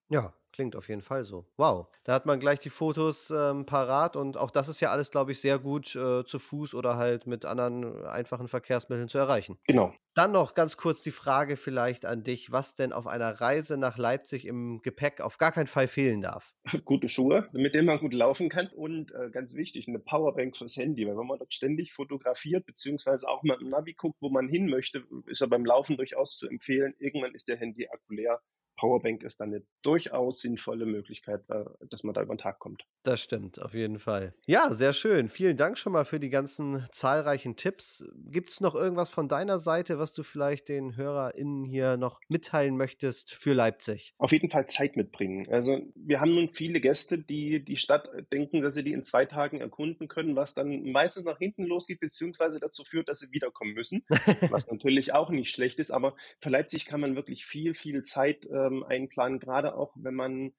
Ja, 0.10 0.34
klingt 0.52 0.76
auf 0.76 0.88
jeden 0.88 1.02
Fall 1.02 1.24
so. 1.24 1.46
Wow, 1.58 1.88
da 2.04 2.14
hat 2.14 2.26
man 2.26 2.40
gleich 2.40 2.60
die 2.60 2.70
Fotos 2.70 3.32
ähm, 3.32 3.66
parat 3.66 4.16
und 4.16 4.38
auch 4.38 4.52
das 4.52 4.70
ist 4.70 4.80
ja 4.80 4.92
alles, 4.92 5.10
glaube 5.12 5.32
ich, 5.32 5.42
sehr 5.42 5.58
gut 5.60 5.96
äh, 5.96 6.24
zu 6.24 6.40
Fuß 6.40 6.76
oder 6.76 6.98
halt 6.98 7.26
mit 7.26 7.46
anderen 7.46 8.06
einfachen 8.06 8.48
Verkehrsmitteln 8.48 9.08
zu 9.08 9.18
erreichen. 9.18 9.58
Genau. 9.66 9.94
Dann 10.14 10.32
noch 10.32 10.54
ganz 10.54 10.78
kurz 10.78 11.02
die 11.02 11.12
Frage 11.12 11.58
vielleicht 11.58 12.06
an 12.06 12.24
dich, 12.24 12.52
was 12.52 12.76
denn 12.76 12.94
auf 12.94 13.08
einer 13.08 13.42
Reise 13.42 13.78
nach 13.78 13.98
Leipzig 13.98 14.46
im 14.46 14.82
Gepäck 14.84 15.22
auf 15.22 15.40
gar 15.40 15.52
keinen 15.52 15.66
Fall 15.66 15.88
fehlen 15.88 16.22
darf. 16.22 16.54
Gute 16.86 17.10
Schuhe, 17.10 17.50
mit 17.52 17.74
denen 17.74 17.88
man 17.88 17.98
gut 17.98 18.14
laufen 18.14 18.50
kann 18.50 18.68
und 18.68 19.12
äh, 19.14 19.32
ganz 19.32 19.56
wichtig, 19.56 19.88
eine 19.88 20.00
Powerbank 20.00 20.56
fürs 20.56 20.78
Handy, 20.78 21.08
weil 21.08 21.18
wenn 21.18 21.26
man 21.26 21.40
dort 21.40 21.54
ständig 21.54 21.94
fotografiert, 21.94 22.68
beziehungsweise 22.68 23.28
auch 23.28 23.42
mal 23.42 23.58
im 23.60 23.70
Navi 23.70 23.94
guckt, 23.94 24.18
wo 24.22 24.30
man 24.30 24.48
hin 24.48 24.68
möchte, 24.68 25.04
ist 25.26 25.42
ja 25.42 25.48
beim 25.48 25.66
Laufen 25.66 25.98
durchaus 25.98 26.38
zu 26.38 26.48
empfehlen. 26.48 26.94
Irgendwann 27.00 27.34
ist 27.34 27.48
der 27.48 27.58
Handy-Akku 27.58 28.14
leer 28.14 28.40
Powerbank 28.84 29.24
ist 29.24 29.40
dann 29.40 29.54
eine 29.54 29.64
durchaus 29.82 30.42
sinnvolle 30.42 30.86
Möglichkeit, 30.86 31.50
äh, 31.50 31.64
dass 31.90 32.04
man 32.04 32.14
da 32.14 32.22
über 32.22 32.36
den 32.36 32.40
Tag 32.40 32.60
kommt. 32.60 32.84
Das 33.04 33.22
stimmt, 33.22 33.62
auf 33.62 33.74
jeden 33.74 33.98
Fall. 33.98 34.34
Ja, 34.46 34.74
sehr 34.74 34.92
schön. 34.92 35.30
Vielen 35.30 35.56
Dank 35.56 35.78
schon 35.78 35.94
mal 35.94 36.04
für 36.04 36.20
die 36.20 36.30
ganzen 36.30 36.86
zahlreichen 36.92 37.56
Tipps. 37.56 38.04
Gibt 38.30 38.50
es 38.50 38.60
noch 38.60 38.76
irgendwas 38.76 39.10
von 39.10 39.30
deiner 39.30 39.58
Seite, 39.58 40.00
was 40.00 40.12
du 40.12 40.24
vielleicht 40.24 40.68
den 40.68 40.98
HörerInnen 40.98 41.64
hier 41.64 41.96
noch 41.96 42.20
mitteilen 42.28 42.76
möchtest 42.76 43.34
für 43.34 43.54
Leipzig? 43.54 44.16
Auf 44.18 44.34
jeden 44.34 44.50
Fall 44.50 44.68
Zeit 44.68 44.98
mitbringen. 44.98 45.48
Also 45.50 45.80
wir 45.96 46.20
haben 46.20 46.36
nun 46.36 46.50
viele 46.52 46.82
Gäste, 46.82 47.18
die 47.18 47.64
die 47.64 47.78
Stadt 47.78 48.10
denken, 48.34 48.62
dass 48.62 48.76
sie 48.76 48.84
die 48.84 48.92
in 48.92 49.06
zwei 49.06 49.26
Tagen 49.26 49.62
erkunden 49.62 50.10
können, 50.10 50.36
was 50.36 50.56
dann 50.56 50.92
meistens 50.92 51.24
nach 51.24 51.38
hinten 51.38 51.64
losgeht, 51.64 52.02
beziehungsweise 52.02 52.60
dazu 52.60 52.84
führt, 52.84 53.08
dass 53.08 53.20
sie 53.20 53.32
wiederkommen 53.32 53.76
müssen, 53.76 54.04
was 54.50 54.68
natürlich 54.68 55.14
auch 55.14 55.30
nicht 55.30 55.52
schlecht 55.52 55.80
ist. 55.80 55.92
Aber 55.92 56.18
für 56.42 56.50
Leipzig 56.50 56.86
kann 56.86 57.00
man 57.00 57.16
wirklich 57.16 57.46
viel, 57.46 57.74
viel 57.74 58.04
Zeit 58.04 58.46
ähm, 58.52 58.73
ähm, 58.78 58.84
einplanen, 58.84 59.40
gerade 59.40 59.76
auch 59.76 59.94
wenn 59.96 60.16
man 60.16 60.54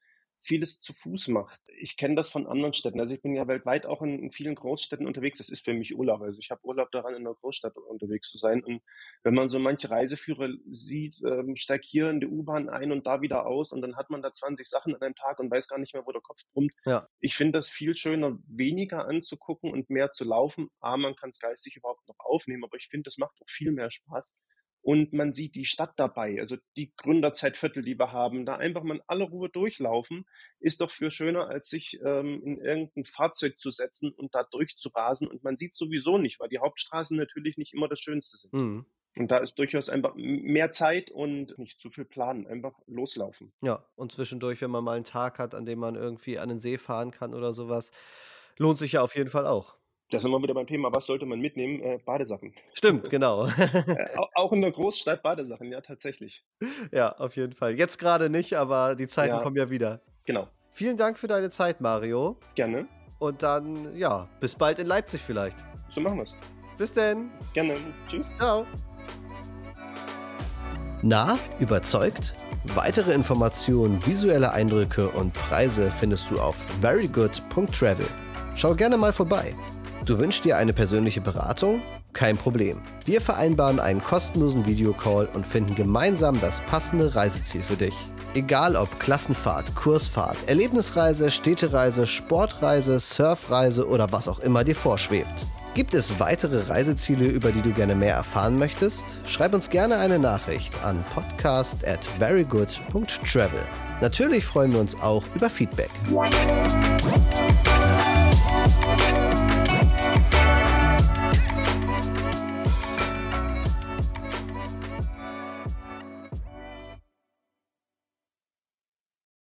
vieles 0.44 0.80
zu 0.80 0.92
Fuß 0.92 1.28
macht. 1.28 1.58
Ich 1.78 1.96
kenne 1.96 2.14
das 2.14 2.30
von 2.30 2.46
anderen 2.46 2.74
Städten. 2.74 3.00
Also 3.00 3.14
ich 3.14 3.22
bin 3.22 3.34
ja 3.34 3.48
weltweit 3.48 3.86
auch 3.86 4.02
in, 4.02 4.18
in 4.18 4.30
vielen 4.30 4.54
Großstädten 4.54 5.06
unterwegs. 5.06 5.38
Das 5.38 5.48
ist 5.48 5.64
für 5.64 5.72
mich 5.72 5.96
Urlaub. 5.96 6.20
Also 6.20 6.38
ich 6.38 6.50
habe 6.50 6.64
Urlaub 6.64 6.90
daran, 6.92 7.14
in 7.14 7.26
einer 7.26 7.34
Großstadt 7.34 7.76
unterwegs 7.76 8.30
zu 8.30 8.36
sein. 8.36 8.62
Und 8.62 8.82
wenn 9.22 9.34
man 9.34 9.48
so 9.48 9.58
manche 9.58 9.90
Reiseführer 9.90 10.50
sieht, 10.70 11.20
ähm, 11.24 11.56
steigt 11.56 11.86
hier 11.86 12.10
in 12.10 12.20
die 12.20 12.26
U-Bahn 12.26 12.68
ein 12.68 12.92
und 12.92 13.06
da 13.06 13.22
wieder 13.22 13.46
aus 13.46 13.72
und 13.72 13.80
dann 13.80 13.96
hat 13.96 14.10
man 14.10 14.20
da 14.20 14.32
20 14.32 14.68
Sachen 14.68 14.94
an 14.94 15.00
einem 15.00 15.14
Tag 15.14 15.40
und 15.40 15.50
weiß 15.50 15.66
gar 15.66 15.78
nicht 15.78 15.94
mehr, 15.94 16.04
wo 16.06 16.12
der 16.12 16.20
Kopf 16.20 16.42
brummt. 16.52 16.72
Ja. 16.84 17.08
Ich 17.20 17.34
finde 17.34 17.58
das 17.58 17.70
viel 17.70 17.96
schöner, 17.96 18.38
weniger 18.46 19.06
anzugucken 19.06 19.72
und 19.72 19.88
mehr 19.88 20.12
zu 20.12 20.24
laufen. 20.24 20.68
A, 20.80 20.98
man 20.98 21.16
kann 21.16 21.30
es 21.30 21.38
geistig 21.38 21.76
überhaupt 21.76 22.06
noch 22.06 22.18
aufnehmen, 22.18 22.64
aber 22.64 22.76
ich 22.76 22.88
finde, 22.88 23.04
das 23.04 23.16
macht 23.16 23.34
auch 23.40 23.48
viel 23.48 23.72
mehr 23.72 23.90
Spaß 23.90 24.34
und 24.84 25.14
man 25.14 25.32
sieht 25.32 25.54
die 25.54 25.64
Stadt 25.64 25.94
dabei, 25.96 26.38
also 26.40 26.56
die 26.76 26.92
Gründerzeitviertel, 26.96 27.82
die 27.82 27.98
wir 27.98 28.12
haben, 28.12 28.44
da 28.44 28.56
einfach 28.56 28.82
mal 28.82 28.96
in 28.96 29.02
aller 29.06 29.24
Ruhe 29.24 29.48
durchlaufen, 29.48 30.26
ist 30.60 30.82
doch 30.82 30.90
für 30.90 31.10
schöner, 31.10 31.48
als 31.48 31.70
sich 31.70 31.98
ähm, 32.04 32.42
in 32.44 32.58
irgendein 32.60 33.04
Fahrzeug 33.06 33.58
zu 33.58 33.70
setzen 33.70 34.12
und 34.12 34.34
da 34.34 34.44
durchzurasen. 34.44 35.26
Und 35.26 35.42
man 35.42 35.56
sieht 35.56 35.74
sowieso 35.74 36.18
nicht, 36.18 36.38
weil 36.38 36.50
die 36.50 36.58
Hauptstraßen 36.58 37.16
natürlich 37.16 37.56
nicht 37.56 37.72
immer 37.72 37.88
das 37.88 38.00
Schönste 38.00 38.36
sind. 38.36 38.52
Mhm. 38.52 38.86
Und 39.16 39.30
da 39.30 39.38
ist 39.38 39.54
durchaus 39.54 39.88
einfach 39.88 40.12
mehr 40.16 40.70
Zeit 40.70 41.10
und 41.10 41.58
nicht 41.58 41.80
zu 41.80 41.88
viel 41.88 42.04
planen, 42.04 42.46
einfach 42.46 42.74
loslaufen. 42.86 43.54
Ja, 43.62 43.86
und 43.94 44.12
zwischendurch, 44.12 44.60
wenn 44.60 44.70
man 44.70 44.84
mal 44.84 44.96
einen 44.96 45.04
Tag 45.04 45.38
hat, 45.38 45.54
an 45.54 45.64
dem 45.64 45.78
man 45.78 45.94
irgendwie 45.94 46.38
an 46.38 46.50
den 46.50 46.58
See 46.60 46.76
fahren 46.76 47.10
kann 47.10 47.32
oder 47.32 47.54
sowas, 47.54 47.90
lohnt 48.58 48.76
sich 48.76 48.92
ja 48.92 49.02
auf 49.02 49.16
jeden 49.16 49.30
Fall 49.30 49.46
auch. 49.46 49.78
Da 50.10 50.20
sind 50.20 50.30
wir 50.30 50.42
wieder 50.42 50.54
beim 50.54 50.66
Thema, 50.66 50.94
was 50.94 51.06
sollte 51.06 51.26
man 51.26 51.40
mitnehmen? 51.40 51.80
Äh, 51.80 51.98
Badesachen. 52.04 52.54
Stimmt, 52.72 53.10
genau. 53.10 53.46
äh, 53.46 54.06
auch 54.34 54.52
in 54.52 54.60
der 54.60 54.70
Großstadt 54.70 55.22
Badesachen, 55.22 55.72
ja, 55.72 55.80
tatsächlich. 55.80 56.44
Ja, 56.92 57.16
auf 57.16 57.36
jeden 57.36 57.54
Fall. 57.54 57.76
Jetzt 57.76 57.98
gerade 57.98 58.28
nicht, 58.28 58.54
aber 58.54 58.94
die 58.96 59.08
Zeiten 59.08 59.36
ja, 59.36 59.42
kommen 59.42 59.56
ja 59.56 59.70
wieder. 59.70 60.02
Genau. 60.24 60.48
Vielen 60.72 60.96
Dank 60.96 61.18
für 61.18 61.26
deine 61.26 61.50
Zeit, 61.50 61.80
Mario. 61.80 62.36
Gerne. 62.54 62.86
Und 63.18 63.42
dann, 63.42 63.96
ja, 63.96 64.28
bis 64.40 64.54
bald 64.54 64.78
in 64.78 64.86
Leipzig 64.86 65.22
vielleicht. 65.22 65.56
So 65.90 66.00
machen 66.00 66.18
wir 66.18 66.24
es. 66.24 66.34
Bis 66.76 66.92
denn. 66.92 67.30
Gerne. 67.52 67.76
Tschüss. 68.08 68.32
Ciao. 68.36 68.66
Na, 71.02 71.38
überzeugt? 71.60 72.34
Weitere 72.74 73.12
Informationen, 73.12 74.04
visuelle 74.06 74.52
Eindrücke 74.52 75.10
und 75.10 75.34
Preise 75.34 75.90
findest 75.90 76.30
du 76.30 76.40
auf 76.40 76.56
verygood.travel. 76.80 78.06
Schau 78.56 78.74
gerne 78.74 78.96
mal 78.96 79.12
vorbei. 79.12 79.54
Du 80.06 80.18
wünschst 80.18 80.44
dir 80.44 80.58
eine 80.58 80.74
persönliche 80.74 81.22
Beratung? 81.22 81.80
Kein 82.12 82.36
Problem. 82.36 82.82
Wir 83.06 83.22
vereinbaren 83.22 83.80
einen 83.80 84.02
kostenlosen 84.02 84.66
Videocall 84.66 85.26
und 85.32 85.46
finden 85.46 85.74
gemeinsam 85.74 86.38
das 86.42 86.60
passende 86.60 87.14
Reiseziel 87.14 87.62
für 87.62 87.76
dich. 87.76 87.94
Egal 88.34 88.76
ob 88.76 89.00
Klassenfahrt, 89.00 89.74
Kursfahrt, 89.74 90.36
Erlebnisreise, 90.46 91.30
Städtereise, 91.30 92.06
Sportreise, 92.06 93.00
Surfreise 93.00 93.88
oder 93.88 94.12
was 94.12 94.28
auch 94.28 94.40
immer 94.40 94.62
dir 94.62 94.76
vorschwebt. 94.76 95.46
Gibt 95.72 95.94
es 95.94 96.20
weitere 96.20 96.68
Reiseziele, 96.68 97.24
über 97.24 97.50
die 97.50 97.62
du 97.62 97.72
gerne 97.72 97.94
mehr 97.94 98.14
erfahren 98.14 98.58
möchtest? 98.58 99.06
Schreib 99.24 99.54
uns 99.54 99.70
gerne 99.70 99.96
eine 99.96 100.18
Nachricht 100.18 100.84
an 100.84 101.02
podcast 101.14 101.84
at 101.86 102.04
verygood.travel. 102.04 103.64
Natürlich 104.02 104.44
freuen 104.44 104.72
wir 104.72 104.80
uns 104.80 105.00
auch 105.00 105.24
über 105.34 105.48
Feedback. 105.48 105.90